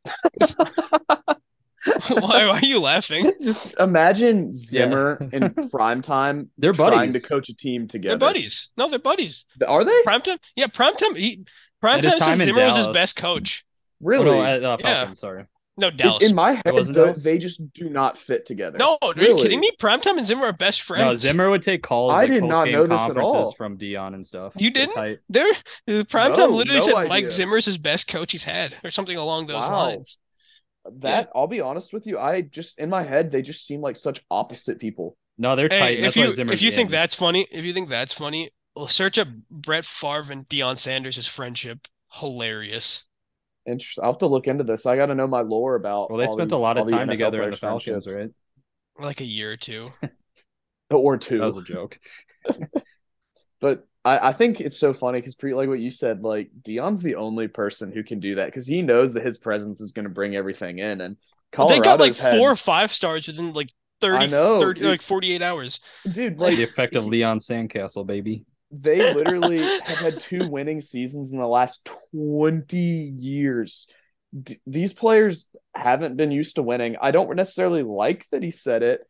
[2.09, 3.31] why, why are you laughing?
[3.41, 7.21] Just imagine Zimmer in prime time They're trying buddies.
[7.21, 8.17] to coach a team together.
[8.17, 8.69] They're buddies.
[8.77, 9.45] No, they're buddies.
[9.65, 10.01] Are they?
[10.05, 11.15] Primetime, yeah, primetime.
[11.15, 11.45] He
[11.83, 13.65] At his primetime time says in Zimmer was his best coach.
[14.01, 14.29] Really?
[14.29, 15.13] Oh, no, uh, Yeah.
[15.13, 15.45] Sorry.
[15.77, 16.23] No, In- Dallas.
[16.29, 17.23] in my head, though, Dallas?
[17.23, 18.77] they just do not fit together.
[18.77, 19.71] no, are you kidding me?
[19.79, 21.05] Primetime and Zimmer are best friends.
[21.07, 22.11] No, Zimmer would take calls.
[22.11, 23.53] I like, did not know this at all.
[23.53, 24.51] from Deion and stuff.
[24.57, 24.95] You didn't?
[24.95, 25.19] tight.
[25.29, 25.53] They're
[25.87, 27.31] primetime No, literally no said Mike idea.
[27.31, 29.85] Zimmer's his best coach he's had, or something along those Wow.
[29.85, 30.19] lines.
[30.97, 33.95] That I'll be honest with you, I just in my head they just seem like
[33.95, 35.17] such opposite people.
[35.37, 35.77] No, they're tight.
[35.77, 38.13] Hey, and if why you Zimmer's if you think that's funny, if you think that's
[38.13, 41.87] funny, well, search up Brett Favre and Deion Sanders' friendship.
[42.11, 43.03] Hilarious.
[43.67, 44.03] Interesting.
[44.03, 44.85] I'll have to look into this.
[44.85, 46.09] I got to know my lore about.
[46.09, 48.29] well, they all spent a lot of time NFL together in the players' Falcons, right?
[48.99, 49.91] Like a year or two.
[50.91, 51.37] Or two.
[51.37, 51.99] That was a joke.
[53.61, 57.01] But I, I think it's so funny because pre like what you said, like Deion's
[57.01, 60.05] the only person who can do that because he knows that his presence is going
[60.05, 61.17] to bring everything in, and
[61.55, 63.69] But they got like Colorado's had- four or five stars within like
[64.01, 65.79] 30, I know, 30 like 48 hours.
[66.09, 66.39] dude.
[66.39, 68.45] Like the effect of Leon Sandcastle, baby.
[68.71, 73.87] they literally have had two winning seasons in the last 20 years.
[74.41, 76.95] D- these players haven't been used to winning.
[77.01, 79.01] I don't necessarily like that he said it,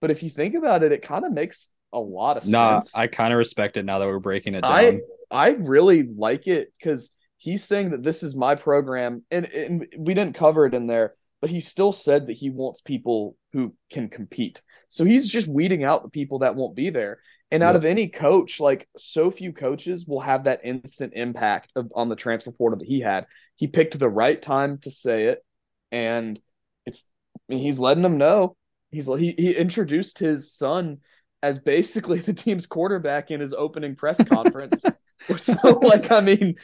[0.00, 2.94] but if you think about it, it kind of makes a lot of Nah, sense.
[2.94, 4.72] I kind of respect it now that we're breaking it down.
[4.72, 9.86] I I really like it because he's saying that this is my program, and, and
[9.98, 13.74] we didn't cover it in there, but he still said that he wants people who
[13.90, 14.62] can compete.
[14.88, 17.18] So he's just weeding out the people that won't be there.
[17.50, 17.76] And out Yep.
[17.76, 22.16] of any coach, like so few coaches will have that instant impact of, on the
[22.16, 23.26] transfer portal that he had.
[23.56, 25.44] He picked the right time to say it,
[25.90, 26.40] and
[26.86, 27.04] it's.
[27.50, 28.56] I mean, he's letting them know.
[28.90, 30.98] He's he he introduced his son
[31.42, 34.84] as basically the team's quarterback in his opening press conference.
[35.38, 36.56] so, like, I mean,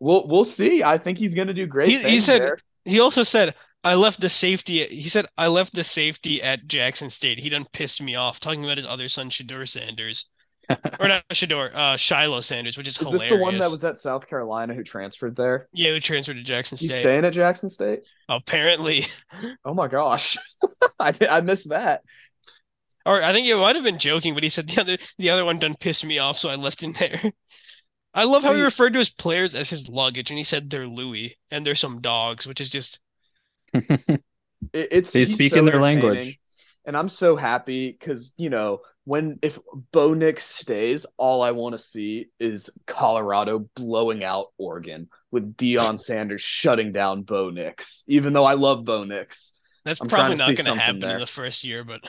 [0.00, 0.82] we'll we'll see.
[0.82, 1.88] I think he's going to do great.
[1.90, 2.58] He- he said- there.
[2.84, 4.84] He also said, I left the safety.
[4.86, 7.38] He said, I left the safety at Jackson State.
[7.38, 10.24] He done pissed me off talking about his other son, Shedeur Sanders.
[11.00, 13.22] or not Shedeur, uh, Shiloh Sanders, which is, Is hilarious.
[13.22, 15.68] this the one that was at South Carolina who transferred there?
[15.72, 16.90] Yeah, who transferred to Jackson State.
[16.90, 18.06] He's staying at Jackson State.
[18.28, 19.06] Apparently.
[19.64, 20.36] Oh my gosh,
[21.00, 22.02] I I missed that.
[23.06, 25.44] Or I think it might have been joking, but he said the other the other
[25.44, 27.20] one done pissed me off, so I left him there.
[28.14, 30.68] I love how he See- referred to his players as his luggage, and he said
[30.70, 32.98] they're Louis and they're some dogs, which is just
[33.74, 34.22] It,
[34.72, 36.38] it's He's he's speaking so their language.
[36.84, 39.58] and I'm so happy because you know when if
[39.92, 45.98] Bo Nix stays, all I want to see is Colorado blowing out Oregon with Deion
[46.00, 48.04] Sanders shutting down Bo Nix.
[48.08, 49.54] Even though I love Bo Nix.
[49.84, 51.14] that's I'm probably to not going to happen there.
[51.14, 51.84] in the first year.
[51.84, 52.00] But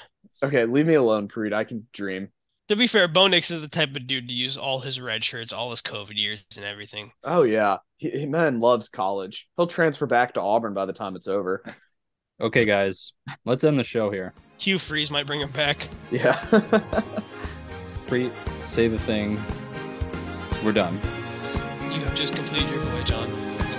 [0.44, 1.54] Okay, leave me alone, Preet.
[1.54, 2.30] I can dream.
[2.70, 5.24] to be fair, Bo Nix is the type of dude to use all his red
[5.24, 7.12] shirts, all his COVID years, and everything.
[7.24, 9.48] Oh yeah, he, he man loves college.
[9.58, 11.64] He'll transfer back to Auburn by the time it's over.
[12.42, 13.14] okay, guys,
[13.46, 14.34] let's end the show here.
[14.58, 15.88] Hugh Freeze might bring him back.
[16.12, 16.34] Yeah.
[18.08, 18.32] Preet,
[18.70, 19.40] say the thing.
[20.66, 20.94] We're done.
[21.94, 23.30] You have just completed your voyage on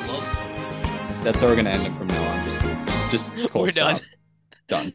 [0.09, 1.21] love.
[1.25, 2.45] That's how we're gonna end it from now on.
[3.11, 3.97] Just, just cold We're done.
[3.97, 4.09] stop.
[4.69, 4.89] Done.